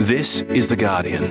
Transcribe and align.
This 0.00 0.42
is 0.42 0.68
The 0.68 0.76
Guardian. 0.76 1.24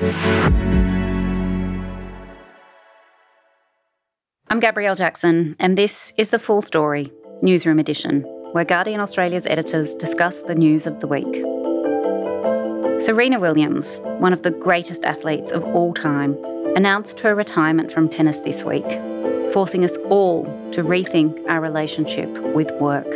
I'm 4.49 4.59
Gabrielle 4.59 4.95
Jackson, 4.95 5.55
and 5.59 5.77
this 5.77 6.11
is 6.17 6.29
the 6.29 6.39
full 6.39 6.63
story, 6.63 7.13
Newsroom 7.43 7.77
Edition, 7.77 8.21
where 8.53 8.65
Guardian 8.65 8.99
Australia's 8.99 9.45
editors 9.45 9.93
discuss 9.93 10.41
the 10.41 10.55
news 10.55 10.87
of 10.87 10.99
the 10.99 11.05
week. 11.05 11.31
Serena 13.05 13.39
Williams, 13.39 13.99
one 14.17 14.33
of 14.33 14.41
the 14.41 14.49
greatest 14.49 15.03
athletes 15.03 15.51
of 15.51 15.63
all 15.63 15.93
time, 15.93 16.35
announced 16.75 17.19
her 17.19 17.35
retirement 17.35 17.91
from 17.91 18.09
tennis 18.09 18.39
this 18.39 18.63
week, 18.63 18.87
forcing 19.53 19.85
us 19.85 19.95
all 20.09 20.45
to 20.71 20.83
rethink 20.83 21.39
our 21.47 21.61
relationship 21.61 22.29
with 22.55 22.71
work. 22.81 23.11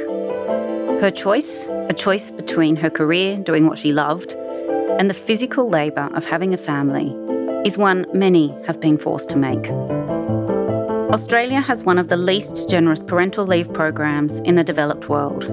Her 1.02 1.10
choice, 1.10 1.68
a 1.90 1.94
choice 1.94 2.30
between 2.30 2.76
her 2.76 2.92
career 2.92 3.38
doing 3.38 3.66
what 3.66 3.80
she 3.80 3.92
loved 3.92 4.36
and 5.00 5.10
the 5.10 5.14
physical 5.14 5.70
labour 5.70 6.10
of 6.14 6.26
having 6.26 6.54
a 6.54 6.58
family, 6.58 7.16
is 7.66 7.78
one 7.78 8.06
many 8.14 8.56
have 8.68 8.80
been 8.82 8.98
forced 8.98 9.30
to 9.30 9.38
make. 9.38 9.70
Australia 11.12 11.62
has 11.62 11.84
one 11.84 11.98
of 11.98 12.10
the 12.10 12.18
least 12.18 12.70
generous 12.70 13.02
parental 13.02 13.48
leave 13.48 13.74
programs 13.74 14.40
in 14.42 14.56
the 14.56 14.64
developed 14.64 15.08
world, 15.08 15.46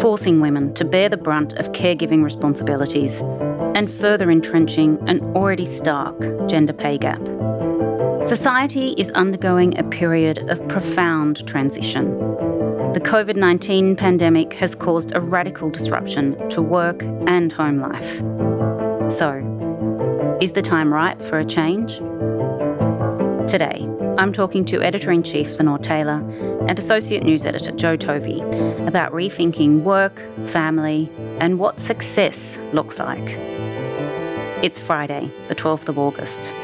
forcing 0.00 0.40
women 0.40 0.74
to 0.74 0.84
bear 0.84 1.08
the 1.08 1.16
brunt 1.16 1.52
of 1.54 1.70
caregiving 1.72 2.22
responsibilities 2.24 3.22
and 3.76 3.90
further 3.90 4.28
entrenching 4.28 4.98
an 5.08 5.20
already 5.36 5.64
stark 5.64 6.18
gender 6.48 6.72
pay 6.72 6.98
gap. 6.98 7.24
Society 8.28 8.94
is 8.98 9.10
undergoing 9.12 9.78
a 9.78 9.84
period 9.84 10.38
of 10.50 10.66
profound 10.68 11.46
transition. 11.46 12.18
The 12.92 13.00
COVID 13.00 13.36
19 13.36 13.94
pandemic 13.94 14.52
has 14.54 14.74
caused 14.74 15.12
a 15.14 15.20
radical 15.20 15.70
disruption 15.70 16.48
to 16.50 16.60
work 16.60 17.04
and 17.28 17.52
home 17.52 17.80
life. 17.80 18.49
So, 19.10 20.38
is 20.40 20.52
the 20.52 20.62
time 20.62 20.94
right 20.94 21.20
for 21.20 21.40
a 21.40 21.44
change? 21.44 21.96
Today, 23.50 23.84
I'm 24.18 24.32
talking 24.32 24.64
to 24.66 24.80
Editor 24.82 25.10
in 25.10 25.24
Chief 25.24 25.58
Lenore 25.58 25.80
Taylor 25.80 26.22
and 26.68 26.78
Associate 26.78 27.20
News 27.20 27.44
Editor 27.44 27.72
Jo 27.72 27.96
Tovey 27.96 28.40
about 28.86 29.12
rethinking 29.12 29.82
work, 29.82 30.22
family, 30.46 31.10
and 31.40 31.58
what 31.58 31.80
success 31.80 32.60
looks 32.72 33.00
like. 33.00 33.36
It's 34.62 34.78
Friday, 34.78 35.28
the 35.48 35.56
12th 35.56 35.88
of 35.88 35.98
August. 35.98 36.54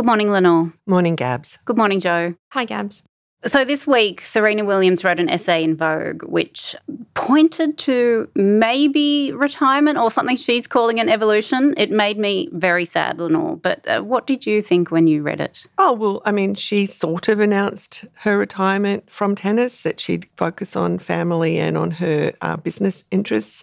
Good 0.00 0.06
morning, 0.06 0.32
Lenore. 0.32 0.72
Morning, 0.86 1.14
Gabs. 1.14 1.58
Good 1.66 1.76
morning, 1.76 2.00
Jo. 2.00 2.34
Hi, 2.52 2.64
Gabs. 2.64 3.02
So, 3.44 3.66
this 3.66 3.86
week, 3.86 4.22
Serena 4.22 4.64
Williams 4.64 5.04
wrote 5.04 5.20
an 5.20 5.28
essay 5.28 5.62
in 5.62 5.76
Vogue 5.76 6.22
which 6.22 6.74
pointed 7.12 7.76
to 7.80 8.26
maybe 8.34 9.30
retirement 9.32 9.98
or 9.98 10.10
something 10.10 10.38
she's 10.38 10.66
calling 10.66 11.00
an 11.00 11.10
evolution. 11.10 11.74
It 11.76 11.90
made 11.90 12.16
me 12.16 12.48
very 12.52 12.86
sad, 12.86 13.18
Lenore. 13.18 13.58
But 13.58 13.86
uh, 13.86 14.00
what 14.00 14.26
did 14.26 14.46
you 14.46 14.62
think 14.62 14.90
when 14.90 15.06
you 15.06 15.20
read 15.20 15.38
it? 15.38 15.66
Oh, 15.76 15.92
well, 15.92 16.22
I 16.24 16.32
mean, 16.32 16.54
she 16.54 16.86
sort 16.86 17.28
of 17.28 17.38
announced 17.38 18.06
her 18.20 18.38
retirement 18.38 19.10
from 19.10 19.34
tennis, 19.34 19.82
that 19.82 20.00
she'd 20.00 20.26
focus 20.34 20.76
on 20.76 20.98
family 20.98 21.58
and 21.58 21.76
on 21.76 21.90
her 21.90 22.32
uh, 22.40 22.56
business 22.56 23.04
interests. 23.10 23.62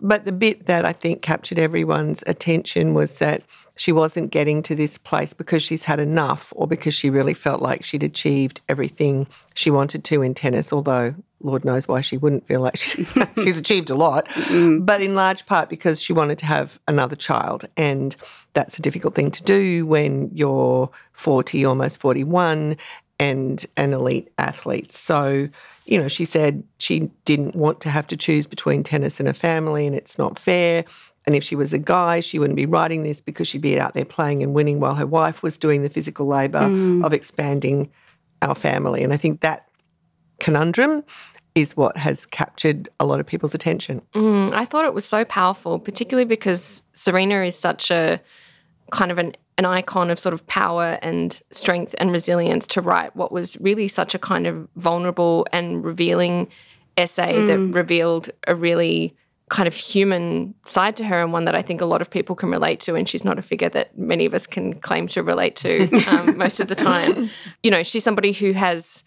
But 0.00 0.24
the 0.24 0.32
bit 0.32 0.66
that 0.66 0.84
I 0.84 0.92
think 0.92 1.22
captured 1.22 1.58
everyone's 1.58 2.22
attention 2.26 2.94
was 2.94 3.18
that 3.18 3.42
she 3.76 3.92
wasn't 3.92 4.30
getting 4.30 4.62
to 4.64 4.74
this 4.74 4.98
place 4.98 5.32
because 5.32 5.62
she's 5.62 5.84
had 5.84 6.00
enough 6.00 6.52
or 6.56 6.66
because 6.66 6.94
she 6.94 7.10
really 7.10 7.34
felt 7.34 7.62
like 7.62 7.84
she'd 7.84 8.02
achieved 8.02 8.60
everything 8.68 9.26
she 9.54 9.70
wanted 9.70 10.04
to 10.04 10.22
in 10.22 10.34
tennis, 10.34 10.72
although 10.72 11.14
Lord 11.42 11.64
knows 11.64 11.86
why 11.86 12.00
she 12.00 12.16
wouldn't 12.16 12.46
feel 12.46 12.60
like 12.60 12.76
she, 12.76 13.04
she's 13.36 13.58
achieved 13.58 13.90
a 13.90 13.94
lot, 13.94 14.28
mm. 14.28 14.84
but 14.84 15.02
in 15.02 15.14
large 15.14 15.46
part 15.46 15.68
because 15.68 16.00
she 16.00 16.12
wanted 16.12 16.38
to 16.38 16.46
have 16.46 16.78
another 16.88 17.16
child. 17.16 17.66
And 17.76 18.16
that's 18.54 18.78
a 18.78 18.82
difficult 18.82 19.14
thing 19.14 19.30
to 19.30 19.42
do 19.44 19.86
when 19.86 20.30
you're 20.32 20.90
40, 21.12 21.64
almost 21.64 22.00
41, 22.00 22.76
and 23.18 23.66
an 23.76 23.92
elite 23.92 24.32
athlete. 24.38 24.92
So, 24.92 25.48
you 25.86 26.00
know, 26.00 26.08
she 26.08 26.24
said 26.24 26.62
she 26.78 27.10
didn't 27.24 27.54
want 27.54 27.80
to 27.80 27.90
have 27.90 28.06
to 28.08 28.16
choose 28.16 28.46
between 28.46 28.82
tennis 28.82 29.20
and 29.20 29.28
a 29.28 29.34
family, 29.34 29.86
and 29.86 29.94
it's 29.94 30.18
not 30.18 30.38
fair. 30.38 30.84
And 31.26 31.34
if 31.34 31.42
she 31.42 31.56
was 31.56 31.72
a 31.72 31.78
guy, 31.78 32.20
she 32.20 32.38
wouldn't 32.38 32.56
be 32.56 32.66
writing 32.66 33.02
this 33.02 33.20
because 33.20 33.48
she'd 33.48 33.62
be 33.62 33.80
out 33.80 33.94
there 33.94 34.04
playing 34.04 34.42
and 34.42 34.54
winning 34.54 34.78
while 34.78 34.94
her 34.94 35.06
wife 35.06 35.42
was 35.42 35.56
doing 35.56 35.82
the 35.82 35.90
physical 35.90 36.26
labour 36.26 36.60
mm. 36.60 37.04
of 37.04 37.12
expanding 37.12 37.90
our 38.42 38.54
family. 38.54 39.02
And 39.02 39.12
I 39.12 39.16
think 39.16 39.40
that 39.40 39.68
conundrum 40.38 41.02
is 41.54 41.76
what 41.76 41.96
has 41.96 42.26
captured 42.26 42.88
a 43.00 43.06
lot 43.06 43.18
of 43.18 43.26
people's 43.26 43.54
attention. 43.54 44.02
Mm, 44.14 44.52
I 44.52 44.66
thought 44.66 44.84
it 44.84 44.94
was 44.94 45.04
so 45.04 45.24
powerful, 45.24 45.78
particularly 45.78 46.26
because 46.26 46.82
Serena 46.92 47.42
is 47.42 47.58
such 47.58 47.90
a 47.90 48.20
kind 48.92 49.10
of 49.10 49.18
an, 49.18 49.34
an 49.58 49.64
icon 49.64 50.10
of 50.10 50.18
sort 50.18 50.32
of 50.32 50.46
power 50.46 50.98
and 51.02 51.40
strength 51.50 51.94
and 51.98 52.12
resilience 52.12 52.66
to 52.66 52.80
write 52.80 53.14
what 53.16 53.32
was 53.32 53.58
really 53.60 53.88
such 53.88 54.14
a 54.14 54.18
kind 54.18 54.46
of 54.46 54.68
vulnerable 54.76 55.46
and 55.52 55.84
revealing 55.84 56.48
essay 56.96 57.34
mm. 57.34 57.46
that 57.46 57.58
revealed 57.76 58.30
a 58.46 58.54
really 58.54 59.14
kind 59.48 59.68
of 59.68 59.74
human 59.74 60.54
side 60.64 60.96
to 60.96 61.04
her 61.04 61.22
and 61.22 61.32
one 61.32 61.44
that 61.44 61.54
I 61.54 61.62
think 61.62 61.80
a 61.80 61.84
lot 61.84 62.00
of 62.00 62.10
people 62.10 62.34
can 62.34 62.50
relate 62.50 62.80
to. 62.80 62.96
And 62.96 63.08
she's 63.08 63.24
not 63.24 63.38
a 63.38 63.42
figure 63.42 63.68
that 63.70 63.96
many 63.96 64.26
of 64.26 64.34
us 64.34 64.46
can 64.46 64.74
claim 64.80 65.06
to 65.08 65.22
relate 65.22 65.54
to 65.56 65.88
um, 66.08 66.36
most 66.36 66.58
of 66.58 66.68
the 66.68 66.74
time. 66.74 67.30
You 67.62 67.70
know, 67.70 67.82
she's 67.82 68.02
somebody 68.02 68.32
who 68.32 68.52
has 68.52 69.04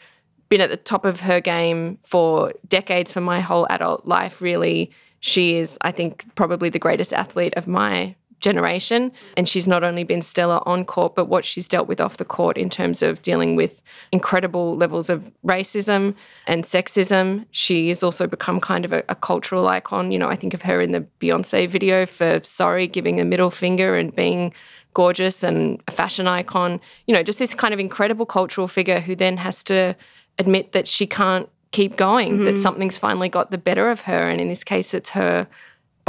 been 0.48 0.62
at 0.62 0.70
the 0.70 0.78
top 0.78 1.06
of 1.06 1.20
her 1.20 1.42
game 1.42 2.00
for 2.04 2.54
decades, 2.68 3.12
for 3.12 3.22
my 3.22 3.42
whole 3.42 3.68
adult 3.70 4.06
life, 4.06 4.42
really. 4.42 4.92
She 5.20 5.58
is, 5.58 5.78
I 5.82 5.92
think, 5.92 6.26
probably 6.36 6.70
the 6.70 6.80
greatest 6.80 7.14
athlete 7.14 7.54
of 7.56 7.68
my 7.68 8.16
generation. 8.40 9.12
And 9.36 9.48
she's 9.48 9.68
not 9.68 9.84
only 9.84 10.04
been 10.04 10.22
stellar 10.22 10.68
on 10.68 10.86
court, 10.86 11.16
but 11.16 11.26
what 11.26 11.46
she's 11.46 11.68
dealt 11.68 11.88
with 11.88 12.00
off 12.00 12.18
the 12.18 12.26
court 12.26 12.58
in 12.58 12.70
terms 12.70 13.02
of 13.02 13.22
dealing 13.22 13.56
with 13.56 13.82
incredible 14.12 14.76
levels 14.76 15.10
of 15.10 15.32
racism 15.46 16.16
and 16.48 16.64
sexism. 16.64 17.46
She 17.52 17.90
has 17.90 18.04
also 18.04 18.28
become 18.28 18.60
kind 18.60 18.86
of 18.86 18.94
a, 18.94 19.04
a 19.10 19.16
cultural 19.16 19.68
icon. 19.68 20.12
You 20.12 20.20
know, 20.20 20.30
I 20.30 20.36
think 20.36 20.54
of 20.54 20.62
her 20.64 20.82
in 20.82 20.92
the 20.92 21.06
Beyonce 21.20 21.68
video 21.68 22.06
for 22.06 22.42
Sorry, 22.44 22.88
giving 22.88 23.20
a 23.20 23.26
middle 23.26 23.52
finger 23.52 23.96
and 23.96 24.16
being 24.16 24.54
gorgeous 24.94 25.44
and 25.44 25.82
a 25.88 25.92
fashion 25.92 26.28
icon. 26.28 26.80
You 27.06 27.14
know, 27.14 27.24
just 27.24 27.40
this 27.40 27.54
kind 27.54 27.74
of 27.74 27.80
incredible 27.80 28.26
cultural 28.26 28.68
figure 28.68 29.00
who 29.00 29.16
then 29.16 29.38
has 29.38 29.64
to 29.66 29.96
admit 30.38 30.72
that 30.72 30.88
she 30.88 31.06
can't 31.06 31.50
keep 31.72 31.98
going, 31.98 32.36
mm-hmm. 32.36 32.46
that 32.46 32.60
something's 32.60 32.98
finally 32.98 33.30
got 33.30 33.52
the 33.52 33.58
better 33.58 33.92
of 33.92 34.02
her. 34.02 34.30
And 34.30 34.42
in 34.42 34.48
this 34.48 34.64
case, 34.64 34.94
it's 34.94 35.12
her 35.12 35.48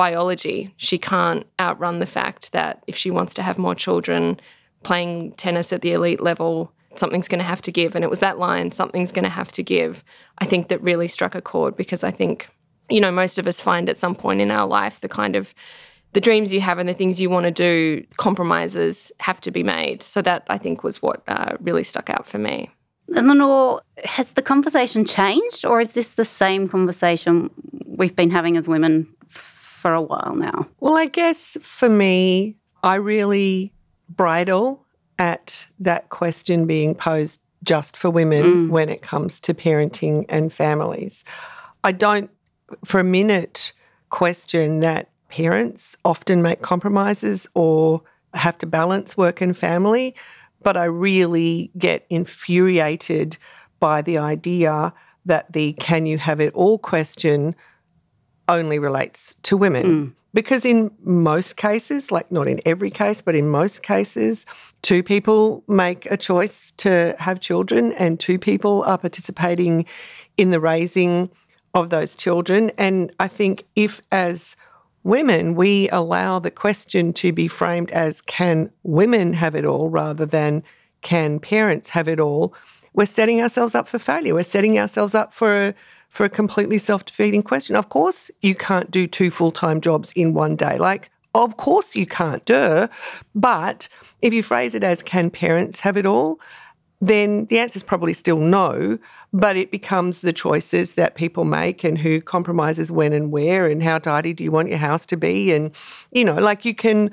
biology. 0.01 0.73
She 0.79 0.97
can't 0.97 1.45
outrun 1.61 1.99
the 1.99 2.07
fact 2.07 2.53
that 2.53 2.83
if 2.87 2.97
she 2.97 3.11
wants 3.11 3.35
to 3.35 3.43
have 3.43 3.59
more 3.59 3.75
children 3.75 4.41
playing 4.83 5.33
tennis 5.33 5.75
at 5.75 5.83
the 5.83 5.93
elite 5.93 6.23
level, 6.23 6.73
something's 6.97 7.29
going 7.29 7.41
to 7.41 7.45
have 7.45 7.61
to 7.61 7.71
give. 7.71 7.95
And 7.95 8.03
it 8.03 8.09
was 8.09 8.21
that 8.21 8.39
line, 8.39 8.73
something's 8.73 9.13
going 9.13 9.25
to 9.25 9.37
have 9.41 9.53
to 9.53 9.63
give, 9.63 10.03
I 10.39 10.47
think 10.47 10.69
that 10.69 10.83
really 10.83 11.07
struck 11.07 11.35
a 11.35 11.43
chord 11.43 11.77
because 11.77 12.03
I 12.03 12.13
think, 12.13 12.49
you 12.89 12.99
know, 12.99 13.13
most 13.13 13.39
of 13.39 13.47
us 13.47 13.61
find 13.61 13.91
at 13.91 13.99
some 13.99 14.15
point 14.15 14.41
in 14.41 14.51
our 14.51 14.67
life 14.67 15.01
the 15.01 15.09
kind 15.09 15.37
of 15.37 15.53
the 16.15 16.21
dreams 16.23 16.51
you 16.51 16.63
have 16.63 16.79
and 16.79 16.89
the 16.89 16.95
things 16.95 17.21
you 17.21 17.29
want 17.29 17.45
to 17.45 17.51
do, 17.51 18.03
compromises 18.17 19.13
have 19.21 19.39
to 19.43 19.51
be 19.51 19.63
made. 19.63 20.03
So 20.03 20.23
that 20.23 20.47
I 20.49 20.57
think 20.57 20.83
was 20.83 21.03
what 21.03 21.23
uh, 21.29 21.59
really 21.61 21.85
stuck 21.85 22.09
out 22.09 22.27
for 22.27 22.39
me. 22.39 22.71
And 23.15 23.29
Lenore, 23.29 23.83
has 24.05 24.33
the 24.33 24.41
conversation 24.41 25.05
changed 25.05 25.67
or 25.67 25.79
is 25.79 25.91
this 25.91 26.09
the 26.15 26.25
same 26.25 26.71
conversation 26.71 27.51
we've 27.85 28.17
been 28.17 28.31
having 28.31 28.57
as 28.57 28.67
women 28.67 29.07
for 29.81 29.95
a 29.95 30.03
while 30.03 30.35
now? 30.37 30.69
Well, 30.81 30.97
I 30.97 31.07
guess 31.07 31.57
for 31.61 31.89
me, 31.89 32.57
I 32.83 32.97
really 32.97 33.73
bridle 34.09 34.87
at 35.19 35.67
that 35.79 36.11
question 36.11 36.67
being 36.67 36.95
posed 36.95 37.41
just 37.63 37.97
for 37.97 38.11
women 38.11 38.45
mm. 38.45 38.71
when 38.71 38.89
it 38.89 39.03
comes 39.03 39.41
to 39.41 39.55
parenting 39.55 40.25
and 40.29 40.53
families. 40.53 41.25
I 41.85 41.93
don't 41.93 42.31
for 42.85 43.01
a 43.01 43.05
minute 43.05 43.73
question 44.11 44.81
that 44.81 45.11
parents 45.29 45.97
often 46.05 46.43
make 46.43 46.63
compromises 46.63 47.47
or 47.55 48.03
have 48.35 48.59
to 48.59 48.67
balance 48.67 49.17
work 49.17 49.41
and 49.41 49.57
family, 49.57 50.15
but 50.63 50.77
I 50.77 50.85
really 50.85 51.71
get 51.79 52.07
infuriated 52.11 53.37
by 53.79 54.03
the 54.03 54.19
idea 54.19 54.93
that 55.27 55.53
the 55.53 55.75
can 55.75 56.07
you 56.07 56.19
have 56.19 56.41
it 56.41 56.53
all 56.55 56.79
question 56.79 57.55
only 58.51 58.79
relates 58.79 59.37
to 59.43 59.57
women. 59.57 59.87
Mm. 59.87 60.13
Because 60.33 60.65
in 60.65 60.93
most 61.03 61.57
cases, 61.57 62.13
like 62.13 62.31
not 62.31 62.47
in 62.47 62.61
every 62.65 62.91
case, 62.91 63.21
but 63.21 63.35
in 63.35 63.49
most 63.51 63.83
cases, 63.83 64.47
two 64.83 65.03
people 65.03 65.65
make 65.67 66.07
a 66.07 66.17
choice 66.17 66.73
to 66.79 67.17
have 67.19 67.41
children 67.41 67.93
and 67.95 68.21
two 68.21 68.39
people 68.39 68.85
are 68.85 68.99
participating 68.99 69.87
in 70.37 70.51
the 70.51 70.61
raising 70.61 71.31
of 71.75 71.91
those 71.91 72.15
children. 72.15 72.71
And 72.79 73.13
I 73.19 73.27
think 73.29 73.65
if, 73.75 74.01
as 74.13 74.55
women, 75.03 75.55
we 75.55 75.89
allow 75.91 76.39
the 76.39 76.51
question 76.51 77.13
to 77.15 77.33
be 77.33 77.49
framed 77.49 77.91
as 77.91 78.21
can 78.23 78.71
women 78.83 79.33
have 79.33 79.55
it 79.55 79.65
all 79.65 79.89
rather 79.89 80.27
than 80.27 80.63
can 81.03 81.41
parents 81.41 81.89
have 81.91 82.07
it 82.07 82.21
all, 82.21 82.55
we're 82.93 83.07
setting 83.07 83.41
ourselves 83.41 83.75
up 83.75 83.89
for 83.89 83.99
failure. 83.99 84.35
We're 84.35 84.45
setting 84.45 84.79
ourselves 84.79 85.15
up 85.15 85.33
for 85.33 85.69
a, 85.69 85.75
for 86.11 86.25
a 86.25 86.29
completely 86.29 86.79
self 86.79 87.07
defeating 87.07 87.43
question. 87.43 87.77
Of 87.77 87.89
course, 87.89 88.31
you 88.43 88.55
can't 88.55 88.91
do 88.91 89.07
two 89.07 89.31
full 89.31 89.53
time 89.53 89.81
jobs 89.81 90.13
in 90.13 90.35
one 90.35 90.57
day. 90.57 90.77
Like, 90.77 91.11
of 91.35 91.57
course 91.57 91.97
you 91.97 92.07
can't, 92.07 92.45
duh. 92.45 92.89
But 93.35 93.89
if 94.21 94.35
you 94.35 94.43
phrase 94.43 94.75
it 94.75 94.85
as 94.85 95.03
can 95.03 95.31
parents 95.31 95.81
have 95.81 95.97
it 95.97 96.05
all, 96.05 96.41
then 97.01 97.47
the 97.47 97.59
answer 97.59 97.79
is 97.79 97.83
probably 97.83 98.13
still 98.13 98.41
no, 98.41 98.99
but 99.33 99.57
it 99.57 99.71
becomes 99.71 100.21
the 100.21 100.33
choices 100.33 100.95
that 100.95 101.15
people 101.15 101.45
make 101.45 101.83
and 101.83 101.97
who 101.97 102.21
compromises 102.21 102.93
when 102.93 103.13
and 103.13 103.33
where 103.33 103.67
and 103.67 103.83
how 103.83 103.99
tidy 103.99 104.35
do 104.35 104.45
you 104.45 104.51
want 104.51 104.69
your 104.69 104.79
house 104.79 105.07
to 105.07 105.17
be. 105.17 105.53
And, 105.53 105.75
you 106.13 106.25
know, 106.25 106.35
like 106.35 106.65
you 106.65 106.75
can 106.75 107.11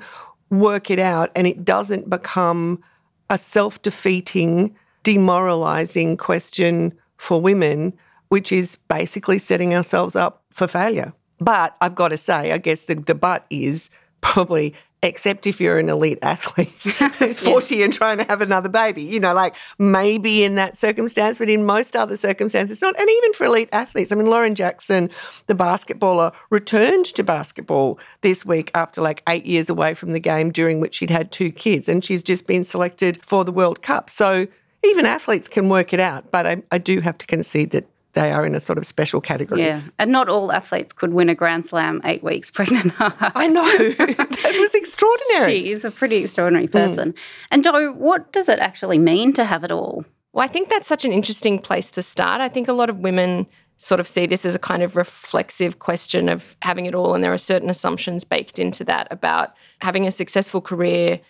work 0.50 0.90
it 0.90 0.98
out 0.98 1.30
and 1.34 1.46
it 1.46 1.64
doesn't 1.64 2.10
become 2.10 2.82
a 3.30 3.38
self 3.38 3.80
defeating, 3.82 4.76
demoralizing 5.04 6.16
question 6.16 6.92
for 7.16 7.40
women, 7.40 7.96
which 8.28 8.52
is 8.52 8.76
basically 8.88 9.38
setting 9.38 9.74
ourselves 9.74 10.16
up 10.16 10.42
for 10.50 10.66
failure. 10.66 11.12
But 11.40 11.76
I've 11.80 11.94
got 11.94 12.08
to 12.08 12.16
say, 12.16 12.52
I 12.52 12.58
guess 12.58 12.84
the, 12.84 12.96
the 12.96 13.14
but 13.14 13.46
is 13.50 13.90
probably 14.20 14.74
except 15.02 15.46
if 15.46 15.60
you're 15.60 15.78
an 15.78 15.88
elite 15.88 16.18
athlete 16.22 16.82
who's 17.18 17.38
40 17.38 17.76
yeah. 17.76 17.84
and 17.84 17.94
trying 17.94 18.18
to 18.18 18.24
have 18.24 18.40
another 18.40 18.68
baby. 18.68 19.02
You 19.02 19.20
know, 19.20 19.32
like 19.32 19.54
maybe 19.78 20.42
in 20.42 20.56
that 20.56 20.76
circumstance, 20.76 21.38
but 21.38 21.48
in 21.48 21.64
most 21.64 21.94
other 21.94 22.16
circumstances, 22.16 22.82
not. 22.82 22.98
And 22.98 23.08
even 23.08 23.32
for 23.32 23.44
elite 23.44 23.68
athletes, 23.72 24.10
I 24.10 24.16
mean, 24.16 24.26
Lauren 24.26 24.54
Jackson, 24.54 25.10
the 25.46 25.54
basketballer, 25.54 26.34
returned 26.50 27.06
to 27.06 27.22
basketball 27.22 27.98
this 28.22 28.44
week 28.44 28.70
after 28.74 29.00
like 29.00 29.22
eight 29.28 29.46
years 29.46 29.70
away 29.70 29.94
from 29.94 30.10
the 30.10 30.20
game, 30.20 30.50
during 30.50 30.80
which 30.80 30.96
she'd 30.96 31.10
had 31.10 31.30
two 31.30 31.52
kids, 31.52 31.88
and 31.88 32.04
she's 32.04 32.22
just 32.22 32.46
been 32.46 32.64
selected 32.64 33.24
for 33.24 33.44
the 33.44 33.52
World 33.52 33.82
Cup. 33.82 34.10
So 34.10 34.46
even 34.84 35.06
athletes 35.06 35.48
can 35.48 35.68
work 35.68 35.92
it 35.92 36.00
out, 36.00 36.30
but 36.30 36.46
I, 36.46 36.62
I 36.72 36.78
do 36.78 37.00
have 37.00 37.18
to 37.18 37.26
concede 37.26 37.70
that 37.70 37.88
they 38.14 38.32
are 38.32 38.46
in 38.46 38.54
a 38.54 38.60
sort 38.60 38.78
of 38.78 38.86
special 38.86 39.20
category. 39.20 39.62
Yeah, 39.62 39.82
and 39.98 40.10
not 40.10 40.28
all 40.28 40.50
athletes 40.52 40.92
could 40.92 41.12
win 41.12 41.28
a 41.28 41.34
Grand 41.34 41.66
Slam 41.66 42.00
eight 42.04 42.22
weeks 42.22 42.50
pregnant. 42.52 42.92
I 42.98 43.46
know. 43.46 43.62
that 43.98 44.56
was 44.58 44.74
extraordinary. 44.74 45.52
She 45.52 45.72
is 45.72 45.84
a 45.84 45.90
pretty 45.90 46.16
extraordinary 46.16 46.68
mm. 46.68 46.72
person. 46.72 47.12
Mm. 47.12 47.18
And 47.50 47.64
Jo, 47.64 47.92
what 47.92 48.32
does 48.32 48.48
it 48.48 48.58
actually 48.58 48.98
mean 48.98 49.32
to 49.34 49.44
have 49.44 49.64
it 49.64 49.70
all? 49.70 50.04
Well, 50.32 50.44
I 50.44 50.48
think 50.48 50.68
that's 50.68 50.86
such 50.86 51.04
an 51.04 51.12
interesting 51.12 51.58
place 51.58 51.90
to 51.92 52.02
start. 52.02 52.40
I 52.40 52.48
think 52.48 52.68
a 52.68 52.72
lot 52.72 52.90
of 52.90 52.98
women 52.98 53.46
sort 53.78 54.00
of 54.00 54.08
see 54.08 54.26
this 54.26 54.44
as 54.44 54.54
a 54.54 54.58
kind 54.58 54.82
of 54.82 54.96
reflexive 54.96 55.78
question 55.78 56.28
of 56.28 56.56
having 56.62 56.86
it 56.86 56.94
all, 56.94 57.14
and 57.14 57.22
there 57.22 57.32
are 57.32 57.38
certain 57.38 57.70
assumptions 57.70 58.24
baked 58.24 58.58
into 58.58 58.84
that 58.84 59.06
about 59.10 59.54
having 59.80 60.06
a 60.06 60.10
successful 60.10 60.60
career, 60.60 61.20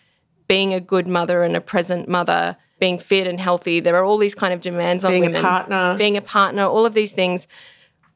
being 0.49 0.73
a 0.73 0.81
good 0.81 1.07
mother 1.07 1.43
and 1.43 1.57
a 1.57 1.61
present 1.61 2.09
mother 2.09 2.57
being 2.79 2.99
fit 2.99 3.27
and 3.27 3.41
healthy. 3.41 3.81
There 3.81 3.97
are 3.97 4.05
all 4.05 4.19
these 4.19 4.35
kind 4.35 4.53
of 4.55 4.61
demands 4.61 5.05
being 5.05 5.15
on 5.15 5.21
women. 5.21 5.33
Being 5.33 5.45
a 5.45 5.49
partner. 5.49 5.95
Being 5.99 6.17
a 6.17 6.23
partner, 6.23 6.63
all 6.65 6.87
of 6.87 6.95
these 6.95 7.13
things. 7.13 7.47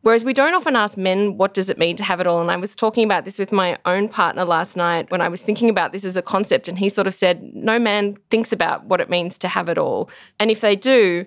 Whereas 0.02 0.24
we 0.24 0.32
don't 0.32 0.54
often 0.54 0.74
ask 0.74 0.98
men, 0.98 1.36
what 1.38 1.54
does 1.54 1.70
it 1.70 1.78
mean 1.78 1.96
to 1.96 2.02
have 2.02 2.18
it 2.18 2.26
all? 2.26 2.40
And 2.40 2.50
I 2.50 2.56
was 2.56 2.74
talking 2.74 3.04
about 3.04 3.24
this 3.24 3.38
with 3.38 3.52
my 3.52 3.78
own 3.86 4.08
partner 4.08 4.44
last 4.44 4.76
night 4.76 5.10
when 5.12 5.20
I 5.20 5.28
was 5.28 5.42
thinking 5.42 5.70
about 5.70 5.92
this 5.92 6.04
as 6.04 6.16
a 6.16 6.22
concept. 6.22 6.66
And 6.66 6.78
he 6.78 6.88
sort 6.88 7.06
of 7.06 7.14
said, 7.14 7.40
no 7.54 7.78
man 7.78 8.16
thinks 8.28 8.52
about 8.52 8.84
what 8.86 9.00
it 9.00 9.08
means 9.08 9.38
to 9.38 9.48
have 9.48 9.68
it 9.68 9.78
all. 9.78 10.10
And 10.40 10.50
if 10.50 10.60
they 10.60 10.74
do, 10.74 11.24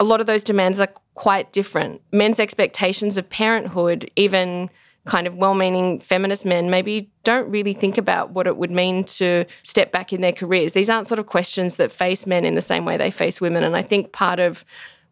a 0.00 0.04
lot 0.04 0.22
of 0.22 0.26
those 0.26 0.44
demands 0.44 0.80
are 0.80 0.88
quite 1.14 1.52
different. 1.52 2.00
Men's 2.10 2.40
expectations 2.40 3.18
of 3.18 3.28
parenthood, 3.28 4.10
even 4.16 4.70
kind 5.06 5.26
of 5.26 5.36
well 5.36 5.54
meaning 5.54 6.00
feminist 6.00 6.44
men 6.44 6.68
maybe 6.68 7.10
don't 7.24 7.48
really 7.50 7.72
think 7.72 7.96
about 7.96 8.30
what 8.30 8.46
it 8.46 8.56
would 8.56 8.70
mean 8.70 9.04
to 9.04 9.44
step 9.62 9.92
back 9.92 10.12
in 10.12 10.20
their 10.20 10.32
careers. 10.32 10.72
These 10.72 10.90
aren't 10.90 11.06
sort 11.06 11.18
of 11.18 11.26
questions 11.26 11.76
that 11.76 11.90
face 11.90 12.26
men 12.26 12.44
in 12.44 12.54
the 12.54 12.62
same 12.62 12.84
way 12.84 12.96
they 12.96 13.10
face 13.10 13.40
women. 13.40 13.64
And 13.64 13.76
I 13.76 13.82
think 13.82 14.12
part 14.12 14.38
of 14.38 14.64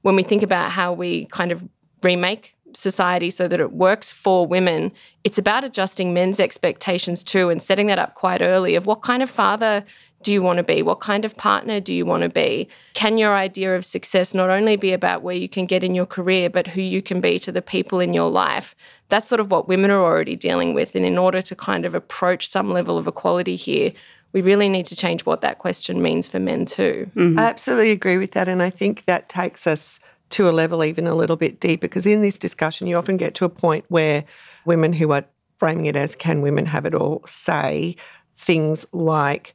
when 0.02 0.16
we 0.16 0.22
think 0.22 0.42
about 0.42 0.70
how 0.70 0.92
we 0.92 1.26
kind 1.26 1.50
of 1.50 1.66
remake 2.02 2.54
society 2.74 3.30
so 3.30 3.48
that 3.48 3.60
it 3.60 3.72
works 3.72 4.12
for 4.12 4.46
women, 4.46 4.92
it's 5.22 5.38
about 5.38 5.64
adjusting 5.64 6.12
men's 6.12 6.40
expectations 6.40 7.24
too 7.24 7.48
and 7.48 7.62
setting 7.62 7.86
that 7.86 7.98
up 7.98 8.14
quite 8.14 8.42
early 8.42 8.74
of 8.74 8.86
what 8.86 9.02
kind 9.02 9.22
of 9.22 9.30
father 9.30 9.84
do 10.24 10.32
you 10.32 10.42
want 10.42 10.56
to 10.56 10.62
be? 10.62 10.82
What 10.82 11.00
kind 11.00 11.24
of 11.24 11.36
partner 11.36 11.80
do 11.80 11.94
you 11.94 12.04
want 12.04 12.22
to 12.22 12.28
be? 12.28 12.68
Can 12.94 13.18
your 13.18 13.34
idea 13.36 13.76
of 13.76 13.84
success 13.84 14.34
not 14.34 14.50
only 14.50 14.76
be 14.76 14.92
about 14.92 15.22
where 15.22 15.36
you 15.36 15.48
can 15.48 15.66
get 15.66 15.84
in 15.84 15.94
your 15.94 16.06
career, 16.06 16.50
but 16.50 16.66
who 16.66 16.80
you 16.80 17.02
can 17.02 17.20
be 17.20 17.38
to 17.40 17.52
the 17.52 17.62
people 17.62 18.00
in 18.00 18.12
your 18.12 18.30
life? 18.30 18.74
That's 19.10 19.28
sort 19.28 19.40
of 19.40 19.50
what 19.50 19.68
women 19.68 19.90
are 19.90 20.02
already 20.02 20.34
dealing 20.34 20.74
with. 20.74 20.94
And 20.94 21.04
in 21.04 21.18
order 21.18 21.42
to 21.42 21.54
kind 21.54 21.84
of 21.84 21.94
approach 21.94 22.48
some 22.48 22.72
level 22.72 22.98
of 22.98 23.06
equality 23.06 23.54
here, 23.54 23.92
we 24.32 24.42
really 24.42 24.68
need 24.68 24.86
to 24.86 24.96
change 24.96 25.24
what 25.24 25.42
that 25.42 25.58
question 25.58 26.02
means 26.02 26.26
for 26.26 26.40
men 26.40 26.66
too. 26.66 27.08
Mm-hmm. 27.14 27.38
I 27.38 27.44
absolutely 27.44 27.92
agree 27.92 28.18
with 28.18 28.32
that. 28.32 28.48
And 28.48 28.62
I 28.62 28.70
think 28.70 29.04
that 29.04 29.28
takes 29.28 29.66
us 29.66 30.00
to 30.30 30.48
a 30.48 30.50
level 30.50 30.82
even 30.82 31.06
a 31.06 31.14
little 31.14 31.36
bit 31.36 31.60
deeper 31.60 31.82
because 31.82 32.06
in 32.06 32.20
this 32.20 32.38
discussion, 32.38 32.88
you 32.88 32.96
often 32.96 33.16
get 33.16 33.34
to 33.36 33.44
a 33.44 33.48
point 33.48 33.84
where 33.88 34.24
women 34.64 34.92
who 34.92 35.12
are 35.12 35.24
framing 35.58 35.86
it 35.86 35.94
as 35.94 36.16
can 36.16 36.42
women 36.42 36.66
have 36.66 36.84
it 36.84 36.94
all 36.94 37.22
say 37.26 37.94
things 38.36 38.84
like, 38.92 39.54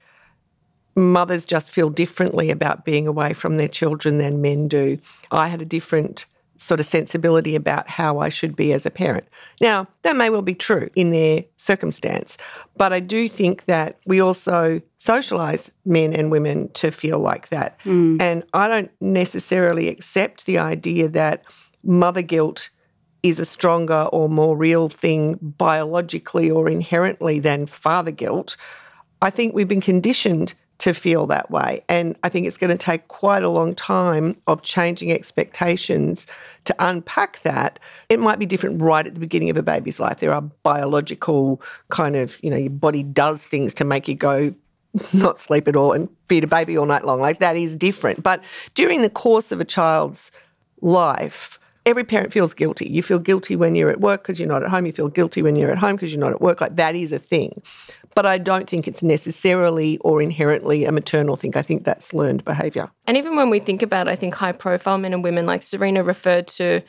mothers 0.99 1.45
just 1.45 1.71
feel 1.71 1.89
differently 1.89 2.49
about 2.49 2.85
being 2.85 3.07
away 3.07 3.33
from 3.33 3.57
their 3.57 3.67
children 3.67 4.17
than 4.17 4.41
men 4.41 4.67
do. 4.67 4.97
I 5.31 5.47
had 5.47 5.61
a 5.61 5.65
different 5.65 6.25
sort 6.57 6.79
of 6.79 6.85
sensibility 6.85 7.55
about 7.55 7.87
how 7.87 8.19
I 8.19 8.27
should 8.29 8.55
be 8.55 8.73
as 8.73 8.85
a 8.85 8.91
parent. 8.91 9.25
Now, 9.61 9.87
that 10.01 10.17
may 10.17 10.29
well 10.29 10.41
be 10.41 10.55
true 10.55 10.89
in 10.93 11.11
their 11.11 11.45
circumstance, 11.55 12.37
but 12.75 12.91
I 12.91 12.99
do 12.99 13.29
think 13.29 13.65
that 13.65 13.97
we 14.05 14.19
also 14.19 14.81
socialize 14.97 15.71
men 15.85 16.13
and 16.13 16.31
women 16.31 16.69
to 16.73 16.91
feel 16.91 17.19
like 17.19 17.47
that. 17.49 17.79
Mm. 17.85 18.21
And 18.21 18.43
I 18.53 18.67
don't 18.67 18.91
necessarily 18.99 19.87
accept 19.87 20.45
the 20.45 20.57
idea 20.57 21.07
that 21.09 21.43
mother 21.83 22.21
guilt 22.21 22.69
is 23.23 23.39
a 23.39 23.45
stronger 23.45 24.07
or 24.11 24.29
more 24.29 24.55
real 24.55 24.89
thing 24.89 25.37
biologically 25.41 26.51
or 26.51 26.69
inherently 26.69 27.39
than 27.39 27.65
father 27.65 28.11
guilt. 28.11 28.57
I 29.21 29.29
think 29.29 29.53
we've 29.53 29.67
been 29.67 29.81
conditioned 29.81 30.53
to 30.79 30.93
feel 30.93 31.27
that 31.27 31.51
way. 31.51 31.83
And 31.89 32.17
I 32.23 32.29
think 32.29 32.47
it's 32.47 32.57
going 32.57 32.75
to 32.75 32.77
take 32.77 33.07
quite 33.09 33.43
a 33.43 33.49
long 33.49 33.75
time 33.75 34.37
of 34.47 34.61
changing 34.61 35.11
expectations 35.11 36.25
to 36.65 36.75
unpack 36.79 37.41
that. 37.43 37.79
It 38.07 38.19
might 38.19 38.39
be 38.39 38.45
different 38.45 38.81
right 38.81 39.05
at 39.05 39.13
the 39.13 39.19
beginning 39.19 39.49
of 39.49 39.57
a 39.57 39.63
baby's 39.63 39.99
life. 39.99 40.19
There 40.19 40.33
are 40.33 40.41
biological 40.41 41.61
kind 41.89 42.15
of, 42.15 42.41
you 42.41 42.49
know, 42.49 42.57
your 42.57 42.69
body 42.69 43.03
does 43.03 43.43
things 43.43 43.73
to 43.75 43.83
make 43.83 44.07
you 44.07 44.15
go 44.15 44.53
not 45.13 45.39
sleep 45.39 45.67
at 45.67 45.75
all 45.75 45.91
and 45.91 46.09
feed 46.29 46.43
a 46.43 46.47
baby 46.47 46.77
all 46.77 46.85
night 46.85 47.05
long. 47.05 47.19
Like 47.19 47.39
that 47.39 47.57
is 47.57 47.75
different. 47.75 48.23
But 48.23 48.43
during 48.73 49.01
the 49.01 49.09
course 49.09 49.51
of 49.51 49.59
a 49.59 49.65
child's 49.65 50.31
life, 50.81 51.59
every 51.85 52.03
parent 52.03 52.31
feels 52.31 52.53
guilty. 52.53 52.89
You 52.89 53.03
feel 53.03 53.19
guilty 53.19 53.55
when 53.55 53.75
you're 53.75 53.89
at 53.89 53.99
work 53.99 54.23
because 54.23 54.39
you're 54.39 54.47
not 54.47 54.63
at 54.63 54.69
home. 54.69 54.85
You 54.85 54.93
feel 54.93 55.09
guilty 55.09 55.41
when 55.41 55.55
you're 55.55 55.71
at 55.71 55.77
home 55.77 55.95
because 55.95 56.13
you're 56.13 56.19
not 56.19 56.31
at 56.31 56.41
work. 56.41 56.61
Like 56.61 56.75
that 56.77 56.95
is 56.95 57.11
a 57.11 57.19
thing. 57.19 57.61
But 58.15 58.25
I 58.25 58.37
don't 58.37 58.69
think 58.69 58.87
it's 58.87 59.03
necessarily 59.03 59.97
or 59.99 60.21
inherently 60.21 60.85
a 60.85 60.91
maternal 60.91 61.35
thing. 61.35 61.55
I 61.55 61.61
think 61.61 61.85
that's 61.85 62.13
learned 62.13 62.43
behaviour. 62.43 62.89
And 63.07 63.17
even 63.17 63.35
when 63.35 63.49
we 63.49 63.59
think 63.59 63.81
about, 63.81 64.07
I 64.07 64.15
think, 64.15 64.35
high 64.35 64.51
profile 64.51 64.97
men 64.97 65.13
and 65.13 65.23
women, 65.23 65.45
like 65.45 65.63
Serena 65.63 66.03
referred 66.03 66.47
to 66.47 66.81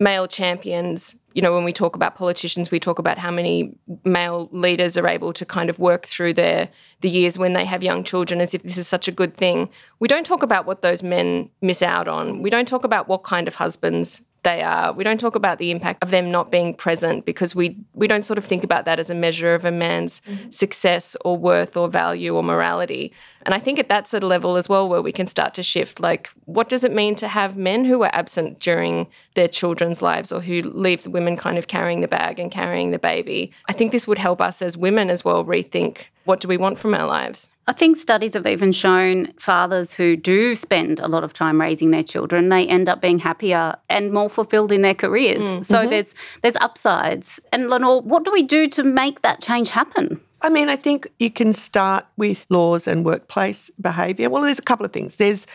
male 0.00 0.28
champions. 0.28 1.16
You 1.34 1.42
know, 1.42 1.52
when 1.52 1.64
we 1.64 1.72
talk 1.72 1.94
about 1.94 2.16
politicians, 2.16 2.70
we 2.70 2.80
talk 2.80 2.98
about 2.98 3.18
how 3.18 3.30
many 3.30 3.76
male 4.04 4.48
leaders 4.52 4.96
are 4.96 5.06
able 5.06 5.32
to 5.32 5.44
kind 5.44 5.70
of 5.70 5.78
work 5.78 6.06
through 6.06 6.34
their 6.34 6.68
the 7.00 7.08
years 7.08 7.38
when 7.38 7.52
they 7.52 7.64
have 7.64 7.82
young 7.82 8.02
children 8.02 8.40
as 8.40 8.54
if 8.54 8.62
this 8.62 8.76
is 8.76 8.88
such 8.88 9.06
a 9.06 9.12
good 9.12 9.36
thing. 9.36 9.68
We 10.00 10.08
don't 10.08 10.26
talk 10.26 10.42
about 10.42 10.66
what 10.66 10.82
those 10.82 11.02
men 11.02 11.50
miss 11.62 11.82
out 11.82 12.08
on. 12.08 12.42
We 12.42 12.50
don't 12.50 12.66
talk 12.66 12.84
about 12.84 13.08
what 13.08 13.22
kind 13.22 13.46
of 13.46 13.54
husbands 13.54 14.22
they 14.48 14.62
are. 14.62 14.92
We 14.94 15.04
don't 15.04 15.20
talk 15.20 15.34
about 15.34 15.58
the 15.58 15.70
impact 15.70 16.02
of 16.02 16.10
them 16.10 16.30
not 16.30 16.50
being 16.50 16.72
present 16.72 17.26
because 17.26 17.54
we 17.54 17.76
we 17.92 18.06
don't 18.06 18.22
sort 18.22 18.38
of 18.38 18.44
think 18.44 18.64
about 18.64 18.86
that 18.86 18.98
as 18.98 19.10
a 19.10 19.14
measure 19.14 19.54
of 19.54 19.66
a 19.66 19.70
man's 19.70 20.22
mm-hmm. 20.22 20.48
success 20.50 21.16
or 21.22 21.36
worth 21.36 21.76
or 21.76 21.88
value 21.88 22.34
or 22.34 22.42
morality. 22.42 23.12
And 23.42 23.54
I 23.54 23.58
think 23.58 23.78
at 23.78 23.90
that's 23.90 24.14
at 24.14 24.22
a 24.22 24.26
level 24.26 24.56
as 24.56 24.68
well 24.68 24.88
where 24.88 25.02
we 25.02 25.12
can 25.12 25.26
start 25.26 25.52
to 25.54 25.62
shift 25.62 26.00
like 26.00 26.30
what 26.46 26.70
does 26.70 26.82
it 26.82 26.94
mean 26.94 27.14
to 27.16 27.28
have 27.28 27.56
men 27.56 27.84
who 27.84 28.02
are 28.02 28.14
absent 28.14 28.58
during 28.58 29.06
their 29.34 29.48
children's 29.48 30.00
lives 30.00 30.32
or 30.32 30.40
who 30.40 30.62
leave 30.62 31.02
the 31.02 31.10
women 31.10 31.36
kind 31.36 31.58
of 31.58 31.68
carrying 31.68 32.00
the 32.00 32.08
bag 32.08 32.38
and 32.38 32.50
carrying 32.50 32.90
the 32.90 32.98
baby? 32.98 33.52
I 33.68 33.74
think 33.74 33.92
this 33.92 34.06
would 34.06 34.18
help 34.18 34.40
us 34.40 34.62
as 34.62 34.78
women 34.78 35.10
as 35.10 35.24
well 35.26 35.44
rethink 35.44 36.06
what 36.28 36.40
do 36.40 36.46
we 36.46 36.58
want 36.58 36.78
from 36.78 36.92
our 36.92 37.06
lives. 37.06 37.48
I 37.66 37.72
think 37.72 37.96
studies 37.96 38.34
have 38.34 38.46
even 38.46 38.70
shown 38.70 39.32
fathers 39.38 39.94
who 39.94 40.14
do 40.14 40.54
spend 40.54 41.00
a 41.00 41.08
lot 41.08 41.24
of 41.24 41.32
time 41.32 41.58
raising 41.58 41.90
their 41.90 42.02
children, 42.02 42.50
they 42.50 42.66
end 42.66 42.86
up 42.86 43.00
being 43.00 43.18
happier 43.18 43.76
and 43.88 44.12
more 44.12 44.28
fulfilled 44.28 44.70
in 44.70 44.82
their 44.82 44.94
careers. 44.94 45.42
Mm. 45.42 45.64
So 45.64 45.78
mm-hmm. 45.78 45.90
there's 45.90 46.14
there's 46.42 46.56
upsides. 46.56 47.40
And 47.50 47.70
Lenore, 47.70 48.02
what 48.02 48.24
do 48.24 48.30
we 48.30 48.42
do 48.42 48.68
to 48.68 48.82
make 48.84 49.22
that 49.22 49.40
change 49.40 49.70
happen? 49.70 50.20
I 50.42 50.50
mean, 50.50 50.68
I 50.68 50.76
think 50.76 51.08
you 51.18 51.30
can 51.30 51.52
start 51.54 52.06
with 52.16 52.46
laws 52.50 52.86
and 52.86 53.04
workplace 53.04 53.70
behaviour. 53.80 54.28
Well, 54.28 54.42
there's 54.42 54.58
a 54.58 54.62
couple 54.62 54.84
of 54.84 54.92
things. 54.92 55.16
There's 55.16 55.46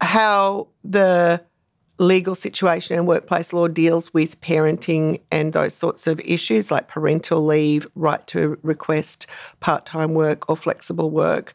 how 0.00 0.68
the 0.84 1.42
legal 2.00 2.34
situation 2.34 2.96
and 2.96 3.06
workplace 3.06 3.52
law 3.52 3.68
deals 3.68 4.12
with 4.14 4.40
parenting 4.40 5.20
and 5.30 5.52
those 5.52 5.74
sorts 5.74 6.06
of 6.06 6.18
issues 6.20 6.70
like 6.70 6.88
parental 6.88 7.44
leave, 7.44 7.86
right 7.94 8.26
to 8.26 8.58
request 8.62 9.26
part 9.60 9.84
time 9.84 10.14
work 10.14 10.48
or 10.48 10.56
flexible 10.56 11.10
work. 11.10 11.52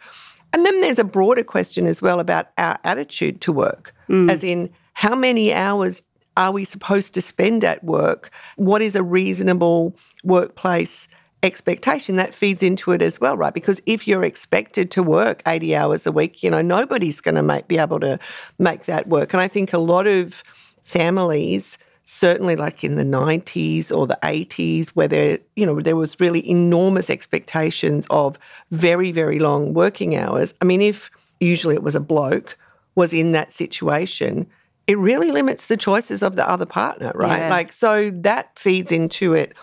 And 0.53 0.65
then 0.65 0.79
there's 0.81 0.99
a 0.99 1.03
broader 1.03 1.43
question 1.43 1.87
as 1.87 2.01
well 2.01 2.19
about 2.19 2.49
our 2.57 2.77
attitude 2.83 3.41
to 3.41 3.51
work, 3.51 3.93
mm. 4.07 4.29
as 4.29 4.43
in 4.43 4.69
how 4.93 5.15
many 5.15 5.51
hours 5.51 6.03
are 6.37 6.51
we 6.51 6.63
supposed 6.63 7.13
to 7.15 7.21
spend 7.21 7.63
at 7.63 7.83
work? 7.83 8.29
What 8.55 8.81
is 8.81 8.95
a 8.95 9.03
reasonable 9.03 9.95
workplace 10.23 11.07
expectation? 11.45 12.17
That 12.17 12.35
feeds 12.35 12.61
into 12.61 12.91
it 12.91 13.01
as 13.01 13.21
well, 13.21 13.37
right? 13.37 13.53
Because 13.53 13.81
if 13.85 14.07
you're 14.07 14.23
expected 14.23 14.91
to 14.91 15.03
work 15.03 15.41
80 15.47 15.75
hours 15.75 16.05
a 16.05 16.11
week, 16.11 16.43
you 16.43 16.49
know, 16.49 16.61
nobody's 16.61 17.21
going 17.21 17.35
to 17.35 17.43
make, 17.43 17.67
be 17.67 17.77
able 17.77 17.99
to 18.01 18.19
make 18.59 18.85
that 18.85 19.07
work. 19.07 19.33
And 19.33 19.41
I 19.41 19.47
think 19.47 19.71
a 19.71 19.77
lot 19.77 20.07
of 20.07 20.43
families 20.83 21.77
certainly 22.07 22.55
like 22.55 22.83
in 22.83 22.97
the 22.97 23.03
90s 23.03 23.95
or 23.95 24.05
the 24.05 24.19
80s 24.21 24.89
where 24.89 25.07
there 25.07 25.39
you 25.55 25.65
know 25.65 25.81
there 25.81 25.95
was 25.95 26.19
really 26.19 26.47
enormous 26.47 27.09
expectations 27.09 28.05
of 28.11 28.37
very 28.69 29.11
very 29.11 29.39
long 29.39 29.73
working 29.73 30.15
hours 30.15 30.53
i 30.61 30.65
mean 30.65 30.81
if 30.81 31.09
usually 31.39 31.73
it 31.73 31.81
was 31.81 31.95
a 31.95 31.99
bloke 31.99 32.59
was 32.93 33.11
in 33.11 33.31
that 33.31 33.51
situation 33.51 34.45
it 34.87 34.97
really 34.97 35.31
limits 35.31 35.65
the 35.65 35.77
choices 35.77 36.21
of 36.21 36.35
the 36.35 36.47
other 36.47 36.65
partner, 36.65 37.11
right? 37.15 37.41
Yeah. 37.41 37.49
Like, 37.49 37.71
so 37.71 38.11
that 38.11 38.57
feeds 38.57 38.91
into 38.91 39.33
it 39.33 39.53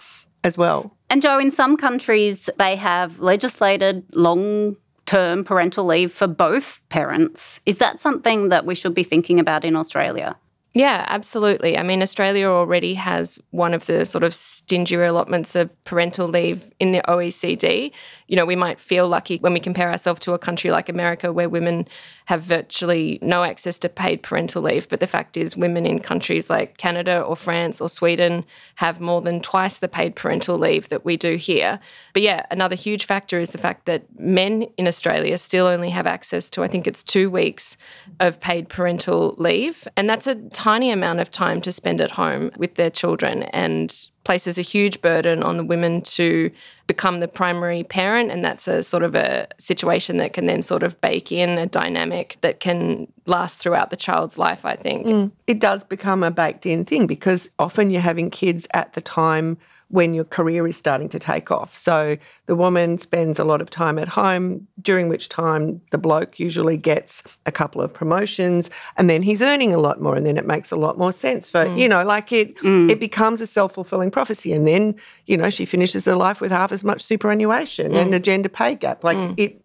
as 0.45 0.59
well. 0.59 0.97
And 1.11 1.23
Jo, 1.23 1.39
in 1.39 1.51
some 1.51 1.77
countries, 1.77 2.49
they 2.59 2.77
have 2.77 3.21
legislated 3.21 4.05
long 4.13 4.77
term 5.07 5.45
parental 5.45 5.85
leave 5.85 6.13
for 6.13 6.27
both 6.27 6.81
parents. 6.89 7.61
Is 7.67 7.79
that 7.79 8.01
something 8.01 8.49
that 8.49 8.65
we 8.65 8.75
should 8.75 8.95
be 8.95 9.03
thinking 9.03 9.39
about 9.39 9.65
in 9.65 9.77
Australia? 9.77 10.37
Yeah, 10.75 11.05
absolutely. 11.09 11.77
I 11.77 11.83
mean, 11.83 12.01
Australia 12.01 12.47
already 12.47 12.95
has 12.95 13.39
one 13.51 13.75
of 13.75 13.85
the 13.85 14.07
sort 14.07 14.25
of 14.25 14.35
stingier 14.35 15.05
allotments 15.05 15.55
of 15.55 15.69
parental 15.85 16.29
leave 16.29 16.73
in 16.81 16.93
the 16.93 17.03
OECD. 17.07 17.93
You 18.29 18.37
know, 18.37 18.47
we 18.47 18.57
might 18.57 18.81
feel 18.81 19.07
lucky 19.07 19.37
when 19.37 19.53
we 19.53 19.61
compare 19.61 19.91
ourselves 19.91 20.21
to 20.21 20.33
a 20.33 20.39
country 20.39 20.71
like 20.71 20.89
America 20.89 21.31
where 21.31 21.51
women 21.51 21.87
have 22.27 22.43
virtually 22.43 23.19
no 23.23 23.43
access 23.43 23.79
to 23.81 23.89
paid 23.89 24.23
parental 24.23 24.63
leave. 24.63 24.89
But 24.89 25.01
the 25.01 25.07
fact 25.07 25.37
is, 25.37 25.57
women 25.57 25.87
in 25.87 25.99
countries 25.99 26.49
like 26.49 26.79
Canada 26.79 27.21
or 27.21 27.37
France 27.37 27.81
or 27.81 27.89
Sweden 27.89 28.45
have 28.77 29.01
more 29.01 29.21
than 29.21 29.41
twice 29.41 29.79
the 29.79 29.89
paid 29.89 30.15
parental 30.15 30.59
leave 30.59 30.89
that 30.89 31.05
we 31.05 31.17
do 31.17 31.37
here. 31.37 31.81
But 32.13 32.23
yeah, 32.23 32.47
another 32.51 32.77
huge 32.77 33.05
factor 33.05 33.39
is 33.39 33.51
the 33.51 33.59
fact 33.59 33.87
that 33.87 34.05
men 34.19 34.67
in 34.77 34.87
Australia 34.87 35.39
still 35.39 35.67
only 35.67 35.91
have 35.91 36.07
access 36.07 36.49
to, 36.51 36.63
I 36.63 36.69
think 36.69 36.87
it's 36.87 37.03
two 37.03 37.31
weeks 37.31 37.77
of 38.21 38.41
paid 38.41 38.69
parental 38.69 39.35
leave. 39.39 39.87
And 39.97 40.09
that's 40.09 40.27
a 40.27 40.37
tiny 40.51 40.91
amount 40.91 41.21
of 41.21 41.31
time 41.31 41.61
to 41.63 41.73
spend 41.73 42.01
at 42.01 42.13
home 42.13 42.51
with 42.57 42.77
their 42.77 42.91
children. 42.91 43.45
And 43.45 43.95
places 44.25 44.59
a 44.59 44.63
huge 44.63 45.01
burden 45.01 45.43
on 45.43 45.57
the 45.57 45.65
women 45.65 46.03
to 46.03 46.51
become 46.87 47.21
the 47.21 47.29
primary 47.29 47.85
parent. 47.85 48.31
And 48.31 48.45
that's 48.45 48.69
a 48.69 48.85
sort 48.85 49.03
of 49.03 49.15
a 49.15 49.49
situation 49.59 50.19
that 50.19 50.33
can 50.33 50.47
then 50.47 50.63
sort 50.63 50.83
of 50.83 51.01
bake 51.01 51.33
in 51.33 51.59
a 51.59 51.67
dynamic 51.67 52.37
that 52.41 52.61
can 52.61 53.11
last 53.27 53.61
throughout 53.61 53.91
the 53.91 53.97
child's 53.97 54.39
life, 54.39 54.65
I 54.65 54.77
think. 54.77 55.07
Mm. 55.07 55.33
It 55.47 55.61
does 55.61 55.85
become 55.85 56.23
a 56.23 56.31
baked 56.31 56.67
in 56.67 56.85
thing 56.85 57.07
because 57.07 57.51
often 57.59 57.91
you're 57.91 58.01
having 58.01 58.31
kids 58.31 58.67
at 58.75 58.95
the 58.95 59.01
time 59.01 59.59
when 59.93 60.15
your 60.15 60.25
career 60.25 60.67
is 60.67 60.75
starting 60.75 61.09
to 61.11 61.19
take 61.19 61.51
off. 61.51 61.77
So 61.77 62.17
the 62.47 62.57
woman 62.57 62.97
spends 62.97 63.39
a 63.39 63.45
lot 63.45 63.61
of 63.61 63.69
time 63.69 63.99
at 63.99 64.09
home, 64.09 64.67
during 64.81 65.11
which 65.11 65.29
time 65.29 65.83
the 65.91 65.99
bloke 65.99 66.41
usually 66.41 66.79
gets 66.79 67.23
a 67.45 67.53
couple 67.53 67.83
of 67.83 67.93
promotions 67.93 68.71
and 68.97 69.11
then 69.11 69.21
he's 69.21 69.43
earning 69.43 69.75
a 69.75 69.79
lot 69.79 70.01
more 70.01 70.17
and 70.17 70.25
then 70.25 70.39
it 70.39 70.47
makes 70.47 70.71
a 70.71 70.77
lot 70.77 70.97
more 70.97 71.13
sense 71.13 71.51
for, 71.51 71.67
mm. 71.67 71.79
you 71.79 71.87
know, 71.87 72.05
like 72.05 72.33
it 72.33 72.57
mm. 72.59 72.91
it 72.91 73.01
becomes 73.01 73.43
a 73.43 73.47
self-fulfilling 73.47 74.11
prophecy 74.11 74.55
and 74.55 74.67
then, 74.67 74.95
you 75.27 75.37
know, 75.37 75.51
she 75.51 75.67
finishes 75.67 76.07
her 76.07 76.17
life 76.17 76.41
with 76.41 76.51
half 76.51 76.73
as 76.73 76.83
much 76.83 77.03
superannuation 77.03 77.93
mm. 77.93 78.01
and 78.01 78.15
a 78.15 78.19
gender 78.19 78.49
pay 78.49 78.75
gap. 78.75 79.05
Like 79.05 79.19
mm. 79.19 79.35
it 79.39 79.63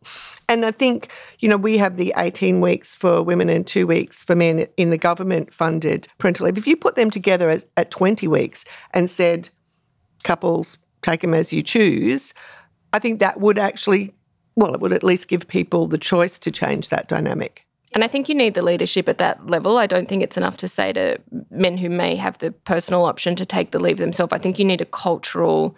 and 0.49 0.65
I 0.65 0.71
think, 0.71 1.09
you 1.39 1.49
know, 1.49 1.57
we 1.57 1.77
have 1.77 1.97
the 1.97 2.13
18 2.17 2.61
weeks 2.61 2.95
for 2.95 3.21
women 3.21 3.49
and 3.49 3.67
two 3.67 3.85
weeks 3.85 4.23
for 4.23 4.35
men 4.35 4.67
in 4.77 4.89
the 4.89 4.97
government 4.97 5.53
funded 5.53 6.07
parental 6.17 6.45
leave. 6.45 6.57
If 6.57 6.67
you 6.67 6.77
put 6.77 6.95
them 6.95 7.09
together 7.09 7.49
as, 7.49 7.65
at 7.75 7.91
20 7.91 8.27
weeks 8.27 8.63
and 8.93 9.09
said, 9.09 9.49
couples 10.27 10.77
take 11.01 11.21
them 11.21 11.33
as 11.33 11.53
you 11.53 11.63
choose, 11.63 12.33
I 12.93 12.99
think 12.99 13.19
that 13.19 13.39
would 13.39 13.57
actually, 13.57 14.13
well, 14.55 14.73
it 14.73 14.81
would 14.81 14.93
at 14.93 15.03
least 15.03 15.27
give 15.27 15.47
people 15.47 15.87
the 15.87 15.97
choice 15.97 16.37
to 16.39 16.51
change 16.51 16.89
that 16.89 17.07
dynamic. 17.07 17.65
And 17.93 18.03
I 18.03 18.07
think 18.07 18.27
you 18.27 18.35
need 18.35 18.53
the 18.53 18.61
leadership 18.61 19.07
at 19.07 19.17
that 19.17 19.47
level. 19.47 19.77
I 19.77 19.87
don't 19.87 20.09
think 20.09 20.21
it's 20.21 20.37
enough 20.37 20.57
to 20.57 20.67
say 20.67 20.91
to 20.93 21.17
men 21.49 21.77
who 21.77 21.89
may 21.89 22.15
have 22.15 22.37
the 22.39 22.51
personal 22.51 23.05
option 23.05 23.35
to 23.37 23.45
take 23.45 23.71
the 23.71 23.79
leave 23.79 23.97
themselves. 23.97 24.33
I 24.33 24.37
think 24.37 24.59
you 24.59 24.65
need 24.65 24.81
a 24.81 24.85
cultural 24.85 25.75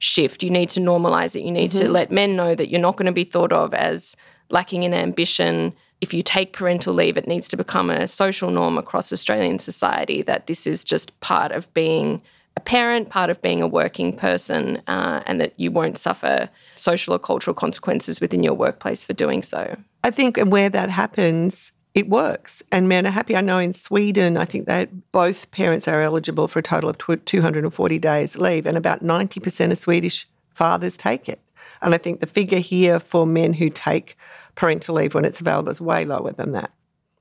shift. 0.00 0.42
You 0.42 0.50
need 0.50 0.70
to 0.70 0.80
normalize 0.80 1.36
it. 1.36 1.44
You 1.44 1.52
need 1.52 1.70
mm-hmm. 1.70 1.86
to 1.86 1.90
let 1.90 2.10
men 2.10 2.34
know 2.36 2.54
that 2.54 2.68
you're 2.68 2.80
not 2.80 2.96
going 2.96 3.06
to 3.06 3.12
be 3.12 3.24
thought 3.24 3.52
of 3.52 3.72
as 3.72 4.16
lacking 4.50 4.82
in 4.82 4.92
ambition. 4.92 5.72
If 6.00 6.12
you 6.12 6.22
take 6.22 6.52
parental 6.52 6.92
leave, 6.92 7.16
it 7.16 7.28
needs 7.28 7.48
to 7.48 7.56
become 7.56 7.88
a 7.88 8.08
social 8.08 8.50
norm 8.50 8.76
across 8.76 9.12
Australian 9.12 9.58
society 9.60 10.22
that 10.22 10.48
this 10.48 10.66
is 10.66 10.84
just 10.84 11.18
part 11.20 11.52
of 11.52 11.72
being 11.72 12.20
a 12.56 12.60
parent, 12.60 13.10
part 13.10 13.30
of 13.30 13.40
being 13.42 13.62
a 13.62 13.66
working 13.66 14.16
person, 14.16 14.82
uh, 14.86 15.22
and 15.26 15.40
that 15.40 15.54
you 15.56 15.70
won't 15.70 15.98
suffer 15.98 16.48
social 16.76 17.14
or 17.14 17.18
cultural 17.18 17.54
consequences 17.54 18.20
within 18.20 18.42
your 18.42 18.54
workplace 18.54 19.02
for 19.02 19.12
doing 19.12 19.42
so. 19.42 19.76
I 20.02 20.10
think, 20.10 20.38
and 20.38 20.52
where 20.52 20.68
that 20.68 20.90
happens, 20.90 21.72
it 21.94 22.08
works 22.08 22.62
and 22.72 22.88
men 22.88 23.06
are 23.06 23.10
happy. 23.10 23.36
I 23.36 23.40
know 23.40 23.58
in 23.58 23.72
Sweden, 23.72 24.36
I 24.36 24.44
think 24.44 24.66
that 24.66 25.12
both 25.12 25.50
parents 25.52 25.86
are 25.86 26.02
eligible 26.02 26.48
for 26.48 26.58
a 26.58 26.62
total 26.62 26.90
of 26.90 26.98
240 26.98 27.98
days 27.98 28.36
leave, 28.36 28.66
and 28.66 28.76
about 28.76 29.02
90% 29.02 29.70
of 29.70 29.78
Swedish 29.78 30.28
fathers 30.54 30.96
take 30.96 31.28
it. 31.28 31.40
And 31.82 31.94
I 31.94 31.98
think 31.98 32.20
the 32.20 32.26
figure 32.26 32.58
here 32.58 32.98
for 32.98 33.26
men 33.26 33.52
who 33.52 33.70
take 33.70 34.16
parental 34.54 34.96
leave 34.96 35.14
when 35.14 35.24
it's 35.24 35.40
available 35.40 35.70
is 35.70 35.80
way 35.80 36.04
lower 36.04 36.32
than 36.32 36.52
that. 36.52 36.70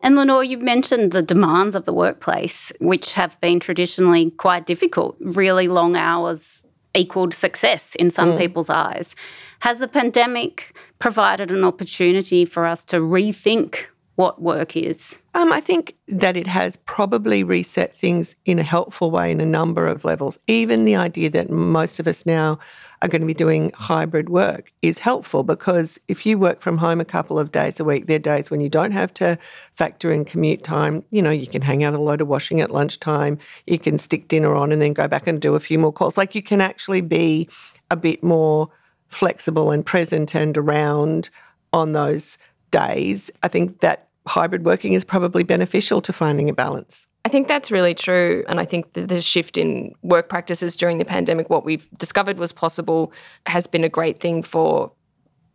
And 0.03 0.17
Lenore, 0.17 0.43
you 0.43 0.57
mentioned 0.57 1.13
the 1.13 1.21
demands 1.21 1.75
of 1.75 1.85
the 1.85 1.93
workplace, 1.93 2.73
which 2.79 3.13
have 3.13 3.39
been 3.39 3.61
traditionally 3.61 4.31
quite 4.31 4.65
difficult. 4.65 5.15
Really 5.21 5.69
long 5.69 5.95
hours 5.95 6.63
equaled 6.93 7.33
success 7.33 7.95
in 7.95 8.11
some 8.11 8.33
mm. 8.33 8.37
people's 8.37 8.69
eyes. 8.69 9.15
Has 9.61 9.79
the 9.79 9.87
pandemic 9.87 10.75
provided 10.99 11.51
an 11.51 11.63
opportunity 11.63 12.45
for 12.45 12.65
us 12.65 12.83
to 12.85 12.97
rethink 12.97 13.85
what 14.15 14.41
work 14.41 14.75
is? 14.75 15.21
Um, 15.33 15.51
I 15.51 15.59
think 15.59 15.95
that 16.07 16.37
it 16.37 16.45
has 16.45 16.75
probably 16.85 17.43
reset 17.43 17.95
things 17.95 18.35
in 18.45 18.59
a 18.59 18.63
helpful 18.63 19.09
way 19.09 19.31
in 19.31 19.41
a 19.41 19.45
number 19.45 19.87
of 19.87 20.05
levels. 20.05 20.37
Even 20.47 20.85
the 20.85 20.95
idea 20.95 21.29
that 21.31 21.49
most 21.49 21.99
of 21.99 22.07
us 22.07 22.25
now 22.25 22.59
are 23.03 23.09
going 23.09 23.21
to 23.21 23.27
be 23.27 23.33
doing 23.33 23.69
hybrid 23.75 24.29
work 24.29 24.71
is 24.81 24.97
helpful 24.97 25.43
because 25.43 25.99
if 26.07 26.25
you 26.25 26.37
work 26.37 26.61
from 26.61 26.77
home 26.77 27.01
a 27.01 27.05
couple 27.05 27.37
of 27.37 27.51
days 27.51 27.77
a 27.79 27.83
week, 27.83 28.07
there 28.07 28.15
are 28.15 28.19
days 28.19 28.49
when 28.49 28.61
you 28.61 28.69
don't 28.69 28.93
have 28.93 29.13
to 29.15 29.37
factor 29.75 30.11
in 30.11 30.23
commute 30.23 30.63
time. 30.63 31.03
You 31.11 31.21
know, 31.21 31.29
you 31.29 31.45
can 31.45 31.61
hang 31.61 31.83
out 31.83 31.93
a 31.93 31.99
load 31.99 32.21
of 32.21 32.29
washing 32.29 32.61
at 32.61 32.71
lunchtime, 32.71 33.37
you 33.67 33.77
can 33.77 33.99
stick 33.99 34.29
dinner 34.29 34.55
on 34.55 34.71
and 34.71 34.81
then 34.81 34.93
go 34.93 35.09
back 35.09 35.27
and 35.27 35.41
do 35.41 35.55
a 35.55 35.59
few 35.59 35.77
more 35.77 35.91
calls. 35.91 36.17
Like 36.17 36.33
you 36.33 36.41
can 36.41 36.61
actually 36.61 37.01
be 37.01 37.49
a 37.91 37.97
bit 37.97 38.23
more 38.23 38.69
flexible 39.09 39.69
and 39.69 39.85
present 39.85 40.33
and 40.33 40.57
around 40.57 41.29
on 41.73 41.91
those 41.91 42.37
days. 42.71 43.29
I 43.43 43.49
think 43.49 43.81
that 43.81 44.07
hybrid 44.25 44.63
working 44.63 44.93
is 44.93 45.03
probably 45.03 45.43
beneficial 45.43 46.01
to 46.01 46.13
finding 46.13 46.49
a 46.49 46.53
balance. 46.53 47.05
I 47.25 47.29
think 47.29 47.47
that's 47.47 47.71
really 47.71 47.93
true. 47.95 48.43
And 48.47 48.59
I 48.59 48.65
think 48.65 48.93
the 48.93 49.21
shift 49.21 49.57
in 49.57 49.93
work 50.01 50.27
practices 50.27 50.75
during 50.75 50.97
the 50.97 51.05
pandemic, 51.05 51.49
what 51.49 51.63
we've 51.63 51.87
discovered 51.97 52.37
was 52.37 52.51
possible, 52.51 53.13
has 53.45 53.65
been 53.65 53.83
a 53.83 53.89
great 53.89 54.19
thing 54.19 54.43
for 54.43 54.91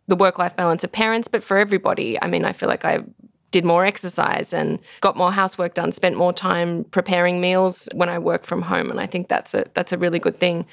the 0.07 0.15
work 0.15 0.39
life 0.39 0.55
balance 0.55 0.83
of 0.83 0.91
parents, 0.91 1.27
but 1.27 1.43
for 1.43 1.57
everybody. 1.57 2.19
I 2.21 2.27
mean, 2.27 2.43
I 2.43 2.53
feel 2.53 2.67
like 2.67 2.85
I 2.85 3.03
did 3.51 3.65
more 3.65 3.85
exercise 3.85 4.53
and 4.53 4.79
got 5.01 5.15
more 5.15 5.31
housework 5.31 5.75
done, 5.75 5.91
spent 5.91 6.15
more 6.15 6.33
time 6.33 6.85
preparing 6.85 7.39
meals 7.39 7.87
when 7.93 8.09
I 8.09 8.17
work 8.17 8.45
from 8.45 8.63
home. 8.63 8.89
And 8.89 8.99
I 8.99 9.05
think 9.05 9.27
that's 9.27 9.53
a 9.53 9.65
that's 9.75 9.91
a 9.91 9.97
really 9.97 10.19
good 10.19 10.39
thing. 10.39 10.65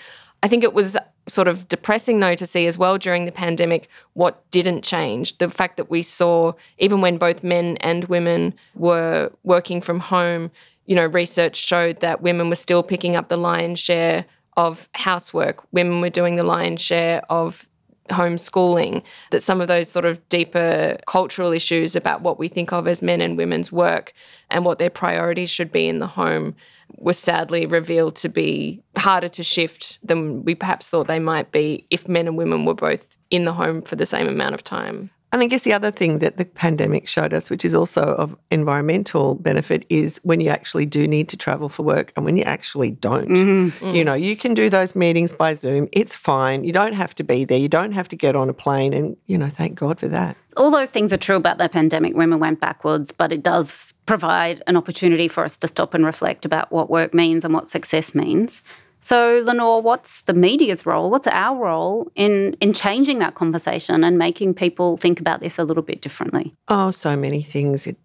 I 0.43 0.49
think 0.49 0.65
it 0.65 0.75
was 0.75 0.97
sort 1.29 1.49
of 1.49 1.67
depressing 1.69 2.21
though 2.21 2.37
to 2.37 2.47
see 2.47 2.67
as 2.67 2.79
well 2.79 2.99
during 2.99 3.25
the 3.25 3.33
pandemic 3.33 3.89
what 4.13 4.49
didn't 4.51 4.83
change. 4.83 5.39
The 5.39 5.51
fact 5.51 5.77
that 5.77 5.91
we 5.91 6.03
saw 6.03 6.53
even 6.79 7.01
when 7.01 7.19
both 7.19 7.43
men 7.43 7.77
and 7.79 8.05
women 8.05 8.55
were 8.75 9.33
working 9.43 9.81
from 9.81 10.01
home, 10.01 10.51
you 10.87 10.95
know, 10.95 11.07
research 11.07 11.57
showed 11.57 12.01
that 12.01 12.23
women 12.23 12.49
were 12.49 12.57
still 12.57 12.83
picking 12.83 13.17
up 13.17 13.29
the 13.29 13.37
lion's 13.37 13.81
share 13.81 14.25
of 14.57 14.89
housework. 14.95 15.63
Women 15.73 16.01
were 16.01 16.11
doing 16.11 16.37
the 16.37 16.43
lion's 16.43 16.81
share 16.81 17.23
of 17.31 17.69
homeschooling, 18.09 19.03
that 19.31 19.43
some 19.43 19.61
of 19.61 19.69
those 19.69 19.89
sort 19.89 20.05
of 20.05 20.27
deeper 20.29 20.97
cultural 21.07 21.53
issues 21.53 21.97
about 21.97 22.23
what 22.23 22.39
we 22.39 22.49
think 22.49 22.73
of 22.73 22.87
as 22.87 23.03
men 23.03 23.21
and 23.21 23.37
women's 23.37 23.73
work 23.73 24.13
and 24.51 24.65
what 24.65 24.79
their 24.79 24.91
priorities 24.91 25.51
should 25.51 25.73
be 25.73 25.89
in 25.89 25.99
the 25.99 26.07
home 26.07 26.55
was 26.99 27.19
sadly 27.19 27.67
revealed 27.67 28.15
to 28.17 28.29
be 28.29 28.81
harder 28.97 29.29
to 29.29 29.43
shift 29.43 29.99
than 30.05 30.45
we 30.45 30.55
perhaps 30.55 30.89
thought 30.89 31.09
they 31.09 31.19
might 31.19 31.51
be 31.51 31.85
if 31.91 32.09
men 32.09 32.29
and 32.29 32.37
women 32.37 32.65
were 32.65 32.75
both 32.75 33.17
in 33.31 33.45
the 33.45 33.53
home 33.53 33.83
for 33.83 33.97
the 33.97 34.07
same 34.07 34.29
amount 34.29 34.55
of 34.55 34.63
time. 34.63 35.11
And 35.33 35.43
I 35.43 35.47
guess 35.47 35.63
the 35.63 35.73
other 35.73 35.91
thing 35.91 36.21
that 36.21 36.37
the 36.37 36.45
pandemic 36.45 37.09
showed 37.09 37.35
us, 37.35 37.51
which 37.51 37.65
is 37.65 37.75
also 37.75 38.15
of 38.15 38.37
environmental 38.51 39.35
benefit, 39.35 39.85
is 39.89 40.19
when 40.23 40.41
you 40.41 40.49
actually 40.51 40.87
do 40.87 41.09
need 41.09 41.29
to 41.31 41.37
travel 41.37 41.69
for 41.69 41.83
work 41.83 42.13
and 42.17 42.25
when 42.25 42.37
you 42.37 42.45
actually 42.45 42.93
don't. 42.93 43.29
Mm-hmm. 43.29 43.95
You 43.95 44.05
know, 44.05 44.15
you 44.15 44.37
can 44.37 44.55
do 44.55 44.71
those 44.71 44.95
meetings 44.95 45.33
by 45.33 45.55
Zoom. 45.55 45.89
It's 45.93 46.15
fine. 46.15 46.65
You 46.65 46.73
don't 46.73 46.95
have 46.95 47.15
to 47.17 47.25
be 47.25 47.45
there. 47.45 47.59
You 47.59 47.69
don't 47.69 47.93
have 47.93 48.09
to 48.09 48.17
get 48.17 48.37
on 48.37 48.49
a 48.49 48.55
plane. 48.55 48.93
And, 48.95 49.17
you 49.27 49.37
know, 49.37 49.51
thank 49.51 49.75
God 49.75 49.99
for 49.99 50.09
that. 50.09 50.37
All 50.57 50.71
those 50.71 50.89
things 50.89 51.13
are 51.13 51.19
true 51.19 51.37
about 51.37 51.59
the 51.59 51.69
pandemic 51.69 52.15
Women 52.15 52.39
went 52.39 52.61
backwards, 52.61 53.13
but 53.13 53.33
it 53.33 53.43
does 53.43 53.93
provide 54.07 54.63
an 54.67 54.77
opportunity 54.77 55.29
for 55.29 55.45
us 55.45 55.59
to 55.59 55.69
stop 55.69 55.93
and 55.93 56.07
reflect 56.07 56.45
about 56.45 56.73
what 56.73 56.89
work 56.89 57.13
means 57.13 57.45
and 57.45 57.53
what 57.53 57.69
success 57.69 58.15
means. 58.15 58.63
So, 59.07 59.41
Lenore, 59.47 59.83
what's 59.83 60.23
the 60.23 60.33
media's 60.33 60.85
role? 60.85 61.13
What's 61.13 61.29
our 61.29 61.57
role 61.57 62.11
in, 62.17 62.57
in 62.61 62.73
changing 62.73 63.21
that 63.21 63.37
conversation 63.37 64.03
and 64.03 64.19
making 64.19 64.55
people 64.55 64.97
think 64.97 65.21
about 65.21 65.39
this 65.39 65.61
a 65.61 65.63
little 65.63 65.85
bit 65.85 66.03
differently? 66.03 66.57
Oh, 66.67 66.91
so 66.91 67.15
many 67.15 67.41
things. 67.41 67.87
It 67.87 67.97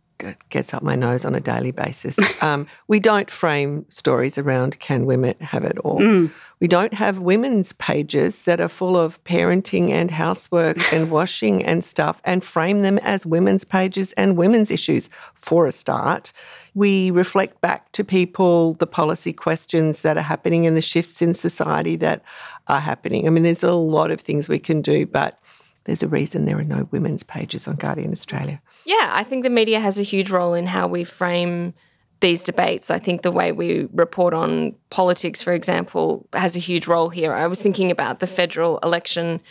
gets 0.49 0.73
up 0.73 0.83
my 0.83 0.95
nose 0.95 1.25
on 1.25 1.35
a 1.35 1.39
daily 1.39 1.71
basis. 1.71 2.17
Um, 2.41 2.65
we 2.87 2.99
don't 2.99 3.29
frame 3.29 3.85
stories 3.89 4.35
around 4.35 4.79
can 4.79 5.05
women 5.05 5.35
have 5.41 5.63
it 5.63 5.77
all. 5.79 5.99
Mm. 5.99 6.31
We 6.59 6.67
don't 6.67 6.93
have 6.93 7.19
women's 7.19 7.71
pages 7.73 8.43
that 8.43 8.59
are 8.59 8.67
full 8.67 8.97
of 8.97 9.23
parenting 9.25 9.91
and 9.91 10.09
housework 10.09 10.77
and 10.93 11.11
washing 11.11 11.63
and 11.63 11.83
stuff 11.83 12.19
and 12.25 12.43
frame 12.43 12.81
them 12.81 12.97
as 12.99 13.27
women's 13.27 13.63
pages 13.63 14.11
and 14.13 14.37
women's 14.37 14.71
issues 14.71 15.07
for 15.35 15.67
a 15.67 15.71
start 15.71 16.33
we 16.73 17.11
reflect 17.11 17.59
back 17.61 17.91
to 17.91 18.03
people 18.03 18.73
the 18.75 18.87
policy 18.87 19.33
questions 19.33 20.01
that 20.01 20.17
are 20.17 20.21
happening 20.21 20.65
and 20.65 20.77
the 20.77 20.81
shifts 20.81 21.21
in 21.21 21.33
society 21.33 21.95
that 21.97 22.23
are 22.67 22.79
happening. 22.79 23.27
I 23.27 23.29
mean, 23.29 23.43
there's 23.43 23.63
a 23.63 23.73
lot 23.73 24.11
of 24.11 24.21
things 24.21 24.47
we 24.47 24.59
can 24.59 24.81
do, 24.81 25.05
but 25.05 25.39
there's 25.85 26.03
a 26.03 26.07
reason 26.07 26.45
there 26.45 26.59
are 26.59 26.63
no 26.63 26.87
women's 26.91 27.23
pages 27.23 27.67
on 27.67 27.75
Guardian 27.75 28.11
Australia. 28.11 28.61
Yeah, 28.85 29.09
I 29.11 29.23
think 29.23 29.43
the 29.43 29.49
media 29.49 29.79
has 29.79 29.97
a 29.97 30.03
huge 30.03 30.29
role 30.29 30.53
in 30.53 30.67
how 30.67 30.87
we 30.87 31.03
frame 31.03 31.73
these 32.19 32.43
debates. 32.43 32.91
I 32.91 32.99
think 32.99 33.23
the 33.23 33.31
way 33.31 33.51
we 33.51 33.87
report 33.93 34.33
on 34.33 34.75
politics, 34.91 35.41
for 35.41 35.53
example, 35.53 36.27
has 36.33 36.55
a 36.55 36.59
huge 36.59 36.87
role 36.87 37.09
here. 37.09 37.33
I 37.33 37.47
was 37.47 37.61
thinking 37.61 37.91
about 37.91 38.19
the 38.19 38.27
federal 38.27 38.77
election 38.79 39.41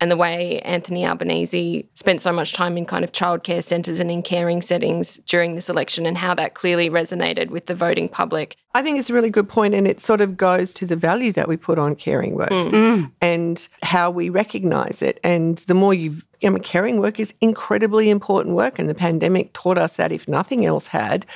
and 0.00 0.10
the 0.10 0.16
way 0.16 0.60
Anthony 0.60 1.04
Albanese 1.04 1.88
spent 1.94 2.20
so 2.20 2.32
much 2.32 2.52
time 2.52 2.78
in 2.78 2.86
kind 2.86 3.04
of 3.04 3.12
childcare 3.12 3.62
centres 3.62 4.00
and 4.00 4.10
in 4.10 4.22
caring 4.22 4.62
settings 4.62 5.18
during 5.26 5.54
this 5.54 5.68
election 5.68 6.06
and 6.06 6.16
how 6.16 6.34
that 6.34 6.54
clearly 6.54 6.88
resonated 6.88 7.50
with 7.50 7.66
the 7.66 7.74
voting 7.74 8.08
public. 8.08 8.56
I 8.74 8.82
think 8.82 8.98
it's 8.98 9.10
a 9.10 9.14
really 9.14 9.30
good 9.30 9.48
point 9.48 9.74
and 9.74 9.86
it 9.86 10.00
sort 10.00 10.20
of 10.20 10.36
goes 10.36 10.72
to 10.74 10.86
the 10.86 10.96
value 10.96 11.32
that 11.32 11.48
we 11.48 11.56
put 11.56 11.78
on 11.78 11.94
caring 11.96 12.34
work 12.34 12.50
mm. 12.50 12.70
mm. 12.70 13.12
and 13.20 13.68
how 13.82 14.10
we 14.10 14.30
recognise 14.30 15.02
it. 15.02 15.20
And 15.22 15.58
the 15.58 15.74
more 15.74 15.92
you've 15.92 16.24
I 16.42 16.48
mean, 16.48 16.62
caring 16.62 17.00
work 17.00 17.20
is 17.20 17.34
incredibly 17.40 18.08
important 18.08 18.54
work, 18.54 18.78
and 18.78 18.88
the 18.88 18.94
pandemic 18.94 19.52
taught 19.52 19.76
us 19.76 19.94
that 19.94 20.10
if 20.10 20.26
nothing 20.26 20.64
else 20.64 20.86
had. 20.86 21.26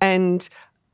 And 0.00 0.46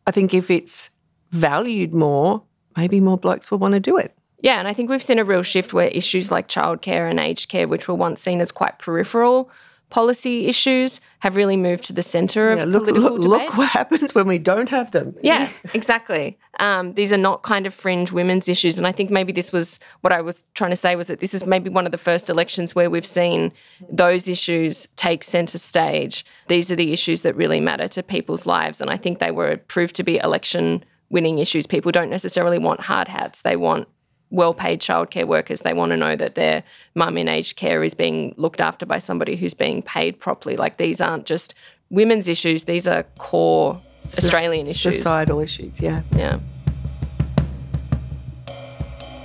I 0.06 0.12
think 0.12 0.32
if 0.34 0.50
it's 0.50 0.90
valued 1.32 1.92
more, 1.92 2.42
maybe 2.76 3.00
more 3.00 3.18
blokes 3.18 3.50
will 3.50 3.58
want 3.58 3.74
to 3.74 3.80
do 3.80 3.96
it. 3.96 4.16
Yeah, 4.40 4.58
and 4.58 4.68
I 4.68 4.74
think 4.74 4.90
we've 4.90 5.02
seen 5.02 5.18
a 5.18 5.24
real 5.24 5.42
shift 5.42 5.72
where 5.72 5.88
issues 5.88 6.30
like 6.30 6.48
childcare 6.48 7.10
and 7.10 7.18
aged 7.18 7.48
care, 7.48 7.68
which 7.68 7.88
were 7.88 7.94
once 7.94 8.20
seen 8.20 8.40
as 8.40 8.52
quite 8.52 8.78
peripheral 8.78 9.50
policy 9.88 10.46
issues, 10.46 11.00
have 11.20 11.36
really 11.36 11.56
moved 11.56 11.84
to 11.84 11.92
the 11.92 12.02
centre 12.02 12.50
of 12.50 12.58
yeah, 12.58 12.64
look, 12.64 12.84
political 12.84 13.18
look, 13.18 13.32
debate. 13.32 13.48
Look 13.48 13.56
what 13.56 13.68
happens 13.68 14.14
when 14.14 14.26
we 14.26 14.38
don't 14.38 14.68
have 14.68 14.90
them. 14.90 15.14
Yeah, 15.22 15.48
exactly. 15.74 16.38
Um, 16.58 16.94
these 16.94 17.12
are 17.12 17.18
not 17.18 17.42
kind 17.42 17.66
of 17.66 17.74
fringe 17.74 18.10
women's 18.10 18.48
issues, 18.48 18.78
and 18.78 18.86
I 18.86 18.92
think 18.92 19.10
maybe 19.10 19.32
this 19.32 19.52
was 19.52 19.78
what 20.00 20.12
I 20.12 20.20
was 20.20 20.44
trying 20.54 20.70
to 20.70 20.76
say 20.76 20.96
was 20.96 21.06
that 21.06 21.20
this 21.20 21.34
is 21.34 21.46
maybe 21.46 21.70
one 21.70 21.86
of 21.86 21.92
the 21.92 21.98
first 21.98 22.28
elections 22.28 22.74
where 22.74 22.90
we've 22.90 23.06
seen 23.06 23.52
those 23.88 24.26
issues 24.26 24.88
take 24.96 25.22
centre 25.22 25.58
stage. 25.58 26.26
These 26.48 26.70
are 26.70 26.76
the 26.76 26.92
issues 26.92 27.22
that 27.22 27.36
really 27.36 27.60
matter 27.60 27.86
to 27.88 28.02
people's 28.02 28.46
lives, 28.46 28.80
and 28.80 28.90
I 28.90 28.96
think 28.96 29.18
they 29.18 29.30
were 29.30 29.56
proved 29.56 29.94
to 29.96 30.02
be 30.02 30.16
election 30.18 30.84
winning 31.10 31.38
issues. 31.38 31.66
People 31.66 31.92
don't 31.92 32.10
necessarily 32.10 32.58
want 32.58 32.80
hard 32.80 33.06
hats; 33.06 33.42
they 33.42 33.56
want 33.56 33.86
well 34.30 34.54
paid 34.54 34.80
childcare 34.80 35.26
workers. 35.26 35.60
They 35.60 35.72
want 35.72 35.90
to 35.90 35.96
know 35.96 36.16
that 36.16 36.34
their 36.34 36.62
mum 36.94 37.16
in 37.16 37.28
aged 37.28 37.56
care 37.56 37.82
is 37.84 37.94
being 37.94 38.34
looked 38.36 38.60
after 38.60 38.86
by 38.86 38.98
somebody 38.98 39.36
who's 39.36 39.54
being 39.54 39.82
paid 39.82 40.18
properly. 40.18 40.56
Like 40.56 40.78
these 40.78 41.00
aren't 41.00 41.26
just 41.26 41.54
women's 41.90 42.28
issues, 42.28 42.64
these 42.64 42.86
are 42.86 43.04
core 43.18 43.80
Australian 44.18 44.66
issues. 44.66 44.96
Societal 44.96 45.40
issues, 45.40 45.80
yeah. 45.80 46.02
Yeah. 46.14 46.38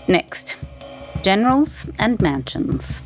Next, 0.08 0.58
generals 1.24 1.86
and 2.00 2.20
mansions. 2.20 3.02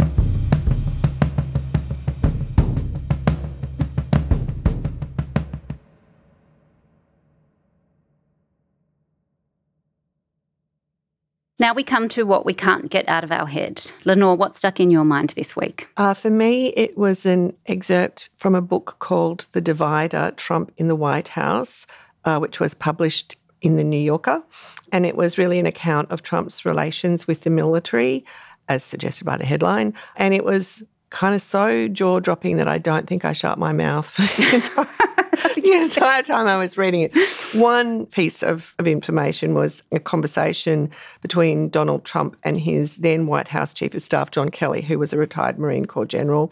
Now 11.58 11.74
we 11.74 11.84
come 11.84 12.10
to 12.10 12.24
what 12.24 12.46
we 12.46 12.54
can't 12.54 12.90
get 12.90 13.08
out 13.08 13.24
of 13.24 13.32
our 13.32 13.46
head. 13.46 13.90
Lenore, 14.04 14.36
what 14.36 14.58
stuck 14.58 14.82
in 14.82 14.92
your 14.92 15.06
mind 15.06 15.30
this 15.38 15.56
week? 15.56 15.88
Uh, 15.96 16.14
for 16.14 16.30
me, 16.30 16.68
it 16.70 16.98
was 16.98 17.26
an 17.26 17.56
excerpt 17.66 18.30
from 18.36 18.56
a 18.56 18.62
book 18.62 18.98
called 19.00 19.48
The 19.54 19.62
Divider 19.62 20.34
Trump 20.36 20.74
in 20.76 20.90
the 20.90 20.98
White 20.98 21.30
House, 21.30 21.88
uh, 22.26 22.40
which 22.40 22.60
was 22.60 22.74
published 22.74 23.38
in 23.62 23.78
The 23.78 23.86
New 23.86 24.00
Yorker. 24.00 24.44
And 24.92 25.06
it 25.06 25.16
was 25.16 25.38
really 25.38 25.58
an 25.58 25.66
account 25.66 26.12
of 26.12 26.24
Trump's 26.24 26.66
relations 26.66 27.26
with 27.26 27.42
the 27.42 27.50
military, 27.50 28.26
as 28.68 28.84
suggested 28.84 29.24
by 29.24 29.38
the 29.38 29.46
headline. 29.46 29.94
And 30.18 30.34
it 30.34 30.44
was 30.44 30.84
kind 31.10 31.34
of 31.34 31.42
so 31.42 31.88
jaw 31.88 32.20
dropping 32.20 32.58
that 32.58 32.68
I 32.68 32.80
don't 32.80 33.08
think 33.08 33.24
I 33.24 33.32
shut 33.32 33.58
my 33.58 33.72
mouth 33.72 34.06
for 34.10 34.42
the 34.42 34.56
entire 34.56 35.15
the 35.56 35.72
entire 35.74 36.24
time 36.24 36.48
I 36.48 36.58
was 36.58 36.78
reading 36.78 37.02
it. 37.02 37.18
One 37.54 38.06
piece 38.06 38.44
of, 38.44 38.74
of 38.80 38.88
information 38.88 39.54
was 39.54 39.84
a 39.92 40.00
conversation 40.00 40.90
between 41.22 41.70
Donald 41.70 42.06
Trump 42.06 42.38
and 42.44 42.60
his 42.60 42.98
then 42.98 43.28
White 43.28 43.48
House 43.48 43.74
Chief 43.74 43.94
of 43.94 44.02
Staff, 44.02 44.32
John 44.32 44.50
Kelly, 44.50 44.82
who 44.82 45.00
was 45.00 45.14
a 45.14 45.18
retired 45.18 45.60
Marine 45.60 45.86
Corps 45.86 46.06
general. 46.06 46.52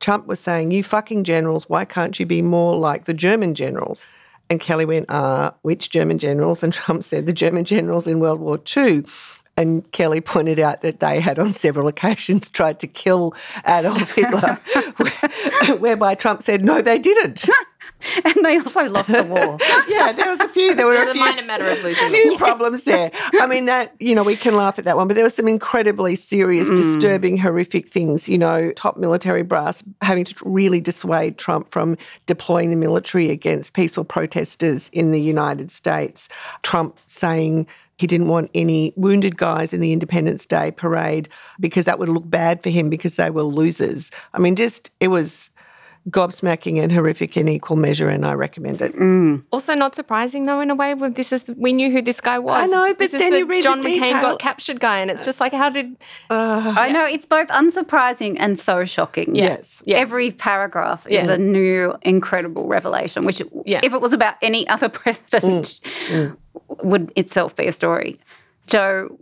Trump 0.00 0.26
was 0.26 0.40
saying, 0.40 0.70
You 0.70 0.82
fucking 0.82 1.24
generals, 1.24 1.68
why 1.68 1.84
can't 1.84 2.18
you 2.18 2.26
be 2.26 2.42
more 2.42 2.76
like 2.76 3.04
the 3.04 3.14
German 3.14 3.54
generals? 3.54 4.04
And 4.50 4.60
Kelly 4.60 4.84
went, 4.84 5.06
Ah, 5.08 5.48
uh, 5.48 5.50
which 5.62 5.90
German 5.90 6.18
generals? 6.18 6.62
And 6.62 6.72
Trump 6.72 7.04
said, 7.04 7.26
The 7.26 7.32
German 7.32 7.64
generals 7.64 8.06
in 8.06 8.20
World 8.20 8.40
War 8.40 8.60
II. 8.76 9.04
And 9.56 9.90
Kelly 9.92 10.20
pointed 10.20 10.58
out 10.58 10.82
that 10.82 11.00
they 11.00 11.20
had 11.20 11.38
on 11.38 11.52
several 11.52 11.86
occasions 11.94 12.48
tried 12.48 12.80
to 12.80 12.86
kill 12.86 13.34
Adolf 13.66 14.10
Hitler, 14.14 14.58
whereby 15.78 16.14
Trump 16.14 16.42
said, 16.42 16.64
no, 16.64 16.82
they 16.82 16.98
didn't. 16.98 17.48
and 18.24 18.44
they 18.44 18.58
also 18.58 18.88
lost 18.88 19.08
the 19.08 19.24
war. 19.24 19.58
yeah, 19.88 20.12
there 20.12 20.28
was 20.28 20.40
a 20.40 20.48
few. 20.48 20.74
There 20.74 20.86
were 20.86 20.94
a, 20.94 21.10
a 21.10 21.12
few, 21.12 21.20
minor 21.20 21.42
matter 21.42 21.68
of 21.68 21.82
losing 21.82 22.08
few 22.10 22.36
problems 22.36 22.82
there. 22.84 23.10
I 23.40 23.46
mean, 23.46 23.66
that 23.66 23.94
you 23.98 24.14
know, 24.14 24.22
we 24.22 24.36
can 24.36 24.56
laugh 24.56 24.78
at 24.78 24.84
that 24.84 24.96
one, 24.96 25.08
but 25.08 25.14
there 25.14 25.24
were 25.24 25.30
some 25.30 25.48
incredibly 25.48 26.14
serious, 26.14 26.68
mm. 26.68 26.76
disturbing, 26.76 27.36
horrific 27.38 27.88
things. 27.88 28.28
You 28.28 28.38
know, 28.38 28.72
top 28.72 28.96
military 28.96 29.42
brass 29.42 29.82
having 30.02 30.24
to 30.24 30.34
really 30.44 30.80
dissuade 30.80 31.38
Trump 31.38 31.70
from 31.70 31.96
deploying 32.26 32.70
the 32.70 32.76
military 32.76 33.30
against 33.30 33.72
peaceful 33.74 34.04
protesters 34.04 34.88
in 34.90 35.12
the 35.12 35.20
United 35.20 35.70
States. 35.70 36.28
Trump 36.62 36.98
saying 37.06 37.66
he 37.96 38.06
didn't 38.06 38.28
want 38.28 38.50
any 38.54 38.92
wounded 38.96 39.36
guys 39.36 39.72
in 39.72 39.80
the 39.80 39.92
Independence 39.92 40.46
Day 40.46 40.70
parade 40.70 41.28
because 41.60 41.84
that 41.84 41.98
would 41.98 42.08
look 42.08 42.28
bad 42.28 42.62
for 42.62 42.70
him 42.70 42.90
because 42.90 43.14
they 43.14 43.30
were 43.30 43.42
losers. 43.42 44.10
I 44.32 44.38
mean, 44.38 44.56
just 44.56 44.90
it 45.00 45.08
was 45.08 45.50
gobsmacking 46.10 46.78
and 46.82 46.92
horrific 46.92 47.36
in 47.36 47.48
equal 47.48 47.76
measure, 47.76 48.08
and 48.08 48.26
I 48.26 48.34
recommend 48.34 48.82
it. 48.82 48.94
Mm. 48.96 49.44
Also, 49.50 49.74
not 49.74 49.94
surprising 49.94 50.46
though, 50.46 50.60
in 50.60 50.70
a 50.70 50.74
way. 50.74 50.94
This 51.10 51.32
is 51.32 51.44
we 51.56 51.72
knew 51.72 51.90
who 51.90 52.02
this 52.02 52.20
guy 52.20 52.38
was. 52.38 52.62
I 52.62 52.66
know, 52.66 52.94
but 52.94 53.10
this 53.10 53.12
then 53.12 53.32
the 53.32 53.38
you 53.38 53.46
read 53.46 53.62
John 53.62 53.80
the 53.80 53.88
McCain 53.88 54.02
detail. 54.02 54.20
got 54.20 54.38
captured 54.38 54.80
guy, 54.80 55.00
and 55.00 55.10
it's 55.10 55.24
just 55.24 55.40
like, 55.40 55.52
how 55.52 55.70
did? 55.70 55.96
Uh, 56.30 56.74
I 56.76 56.90
know 56.90 57.04
it's 57.04 57.26
both 57.26 57.48
unsurprising 57.48 58.36
and 58.38 58.58
so 58.58 58.84
shocking. 58.84 59.34
Yes, 59.34 59.82
yeah. 59.86 59.96
every 59.98 60.30
paragraph 60.30 61.06
is 61.06 61.28
a 61.28 61.38
new 61.38 61.94
incredible 62.02 62.66
revelation. 62.66 63.24
Which, 63.24 63.42
yeah. 63.64 63.80
if 63.82 63.92
it 63.92 64.00
was 64.00 64.12
about 64.12 64.34
any 64.42 64.68
other 64.68 64.88
president, 65.00 65.80
mm. 65.84 66.08
Mm 66.08 66.36
would 66.82 67.12
itself 67.16 67.56
be 67.56 67.66
a 67.66 67.72
story. 67.72 68.20
So 68.68 69.18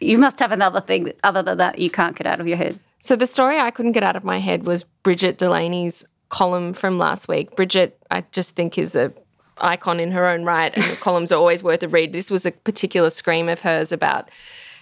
you 0.00 0.18
must 0.18 0.38
have 0.38 0.52
another 0.52 0.80
thing 0.80 1.12
other 1.22 1.42
than 1.42 1.58
that 1.58 1.78
you 1.78 1.90
can't 1.90 2.16
get 2.16 2.26
out 2.26 2.40
of 2.40 2.46
your 2.46 2.56
head. 2.56 2.78
So 3.00 3.16
the 3.16 3.26
story 3.26 3.58
I 3.58 3.70
couldn't 3.70 3.92
get 3.92 4.02
out 4.02 4.16
of 4.16 4.24
my 4.24 4.38
head 4.38 4.66
was 4.66 4.84
Brigid 5.02 5.36
Delaney's 5.36 6.04
column 6.34 6.72
from 6.72 6.98
last 6.98 7.28
week. 7.28 7.54
Brigid, 7.54 7.92
I 8.10 8.24
just 8.32 8.56
think 8.56 8.76
is 8.76 8.96
a 8.96 9.12
icon 9.58 10.00
in 10.00 10.10
her 10.10 10.26
own 10.26 10.44
right, 10.44 10.72
and 10.76 10.98
columns 10.98 11.30
are 11.30 11.36
always 11.36 11.62
worth 11.62 11.84
a 11.84 11.88
read. 11.88 12.12
This 12.12 12.28
was 12.28 12.44
a 12.44 12.50
particular 12.50 13.08
scream 13.08 13.48
of 13.48 13.60
hers 13.60 13.92
about 13.92 14.28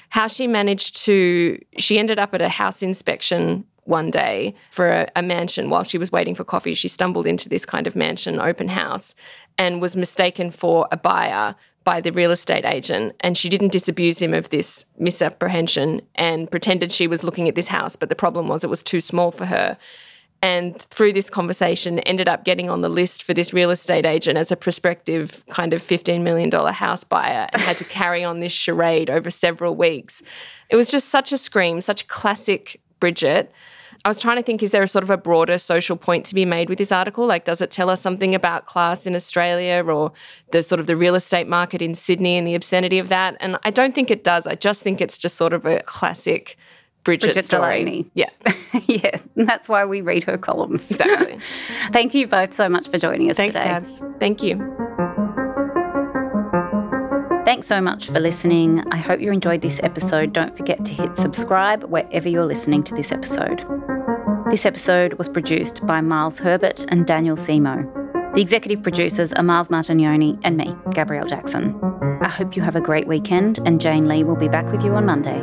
how 0.09 0.29
she 0.29 0.47
managed 0.47 0.97
to. 1.05 1.59
She 1.77 1.99
ended 1.99 2.19
up 2.19 2.33
at 2.33 2.41
a 2.41 2.49
house 2.49 2.83
inspection 2.83 3.67
one 3.85 4.11
day 4.11 4.55
for 4.71 4.89
a, 4.89 5.09
a, 5.15 5.23
mansion 5.23 5.69
while 5.69 5.83
she 5.83 5.99
was 5.99 6.11
waiting 6.11 6.35
for 6.35 6.45
coffee. 6.45 6.73
She 6.73 6.89
stumbled 6.89 7.27
into 7.27 7.51
this 7.51 7.67
kind 7.67 7.87
of 7.87 7.95
mansion 7.95 8.41
open 8.41 8.69
house 8.69 9.15
and 9.59 9.83
was 9.83 9.95
mistaken 9.95 10.53
for 10.53 10.89
a 10.91 10.97
buyer 10.97 11.55
by 11.85 12.01
the 12.01 12.13
real 12.13 12.31
estate 12.31 12.65
agent 12.65 13.15
and 13.21 13.37
she 13.37 13.49
didn't 13.49 13.73
disabuse 13.73 14.23
him 14.23 14.33
of 14.33 14.49
this 14.51 14.87
misapprehension 14.99 16.01
and 16.15 16.49
pretended 16.49 16.93
she 16.93 17.09
was 17.09 17.25
looking 17.25 17.49
at 17.49 17.57
this 17.57 17.67
house 17.67 17.97
but 17.97 18.09
the 18.09 18.15
problem 18.15 18.47
was 18.47 18.63
it 18.63 18.71
was 18.71 18.85
too 18.85 19.01
small 19.01 19.33
for 19.33 19.47
her 19.47 19.77
and 20.43 20.83
through 20.83 21.13
this 21.13 21.31
conversation 21.31 22.01
ended 22.01 22.29
up 22.29 22.45
getting 22.45 22.69
on 22.69 22.81
the 22.81 22.89
list 22.89 23.23
for 23.23 23.33
this 23.33 23.53
real 23.53 23.71
estate 23.71 24.05
agent 24.05 24.37
as 24.37 24.51
a 24.51 24.57
prospective 24.57 25.43
kind 25.51 25.73
of 25.73 25.81
$15 25.81 26.23
million 26.23 26.51
house 26.73 27.05
buyer 27.05 27.49
and 27.53 27.63
had 27.63 27.79
to 27.79 27.85
carry 27.85 28.25
on 28.25 28.41
this 28.41 28.53
charade 28.53 29.09
over 29.09 29.31
several 29.31 29.77
weeks. 29.77 30.21
It 30.69 30.77
was 30.77 30.91
just 30.91 31.11
such 31.11 31.33
a 31.33 31.39
scream, 31.39 31.81
such 31.81 32.09
classic 32.09 32.81
Brigid. 32.99 33.49
I 34.05 34.09
was 34.09 34.19
trying 34.19 34.37
to 34.37 34.43
think 34.43 34.65
is 34.65 34.73
there 34.73 34.83
a 34.83 34.89
sort 34.89 35.05
of 35.05 35.11
a 35.11 35.17
broader 35.17 35.59
social 35.59 35.97
point 35.97 36.27
to 36.27 36.35
be 36.35 36.45
made 36.45 36.69
with 36.69 36.79
this 36.79 36.91
article? 36.91 37.25
Like, 37.25 37.45
does 37.45 37.61
it 37.61 37.71
tell 37.71 37.89
us 37.89 38.01
something 38.01 38.35
about 38.35 38.67
class 38.67 39.07
in 39.07 39.15
Australia 39.15 39.85
or 39.87 40.13
the 40.51 40.65
sort 40.65 40.81
of 40.81 40.89
the 40.89 40.97
real 40.97 41.15
estate 41.15 41.47
market 41.47 41.81
in 41.81 41.95
Sydney 41.95 42.37
and 42.37 42.45
the 42.45 42.57
obscenity 42.57 42.99
of 42.99 43.09
that? 43.09 43.37
And 43.39 43.59
I 43.63 43.71
don't 43.71 43.95
think 43.95 44.11
it 44.11 44.25
does. 44.25 44.49
I 44.49 44.57
just 44.57 44.83
think 44.83 45.01
it's 45.01 45.19
just 45.19 45.37
sort 45.37 45.53
of 45.53 45.67
a 45.67 45.83
classic 45.85 46.57
Brigid, 47.05 47.29
Brigid 47.29 47.45
story. 47.45 47.85
Delaney. 47.85 48.11
Yeah, 48.15 48.31
yeah, 48.87 49.19
and 49.37 49.49
that's 49.49 49.69
why 49.69 49.85
we 49.85 50.01
read 50.01 50.25
her 50.25 50.39
columns. 50.39 50.91
exactly. 50.91 51.39
Thank 51.93 52.15
you 52.15 52.27
both 52.27 52.55
so 52.55 52.69
much 52.69 52.89
for 52.89 52.99
joining 52.99 53.31
us 53.31 53.37
Thanks, 53.37 53.55
today. 53.55 53.69
Gabs. 53.69 54.03
Thank 54.19 54.43
you. 54.43 54.57
Thanks 57.45 57.67
so 57.67 57.81
much 57.81 58.07
for 58.07 58.21
listening. 58.21 58.85
I 58.93 58.97
hope 58.99 59.21
you 59.21 59.33
enjoyed 59.33 59.63
this 59.63 59.81
episode. 59.83 60.33
Don't 60.33 60.57
forget 60.57 60.85
to 60.85 60.93
hit 60.93 61.17
subscribe 61.17 61.83
wherever 61.85 62.29
you're 62.29 62.47
listening 62.47 62.85
to 62.85 62.95
this 62.95 63.11
episode. 63.11 63.65
This 64.51 64.65
episode 64.65 65.15
was 65.15 65.29
produced 65.29 65.85
by 65.85 66.01
Miles 66.01 66.39
Herbert 66.39 66.87
and 66.89 67.05
Daniel 67.05 67.37
Simo. 67.37 67.85
The 68.35 68.41
executive 68.41 68.83
producers 68.83 69.33
are 69.33 69.43
Miles 69.43 69.69
Martignoni 69.69 70.39
and 70.45 70.57
me, 70.57 70.75
Gabrielle 70.95 71.27
Jackson. 71.27 71.79
I 72.23 72.29
hope 72.29 72.55
you 72.57 72.63
have 72.63 72.77
a 72.77 72.81
great 72.81 73.09
weekend, 73.09 73.59
and 73.67 73.81
Jane 73.81 74.07
Lee 74.07 74.23
will 74.25 74.37
be 74.37 74.49
back 74.49 74.71
with 74.71 74.83
you 74.85 74.95
on 74.95 75.05
Monday. 75.05 75.41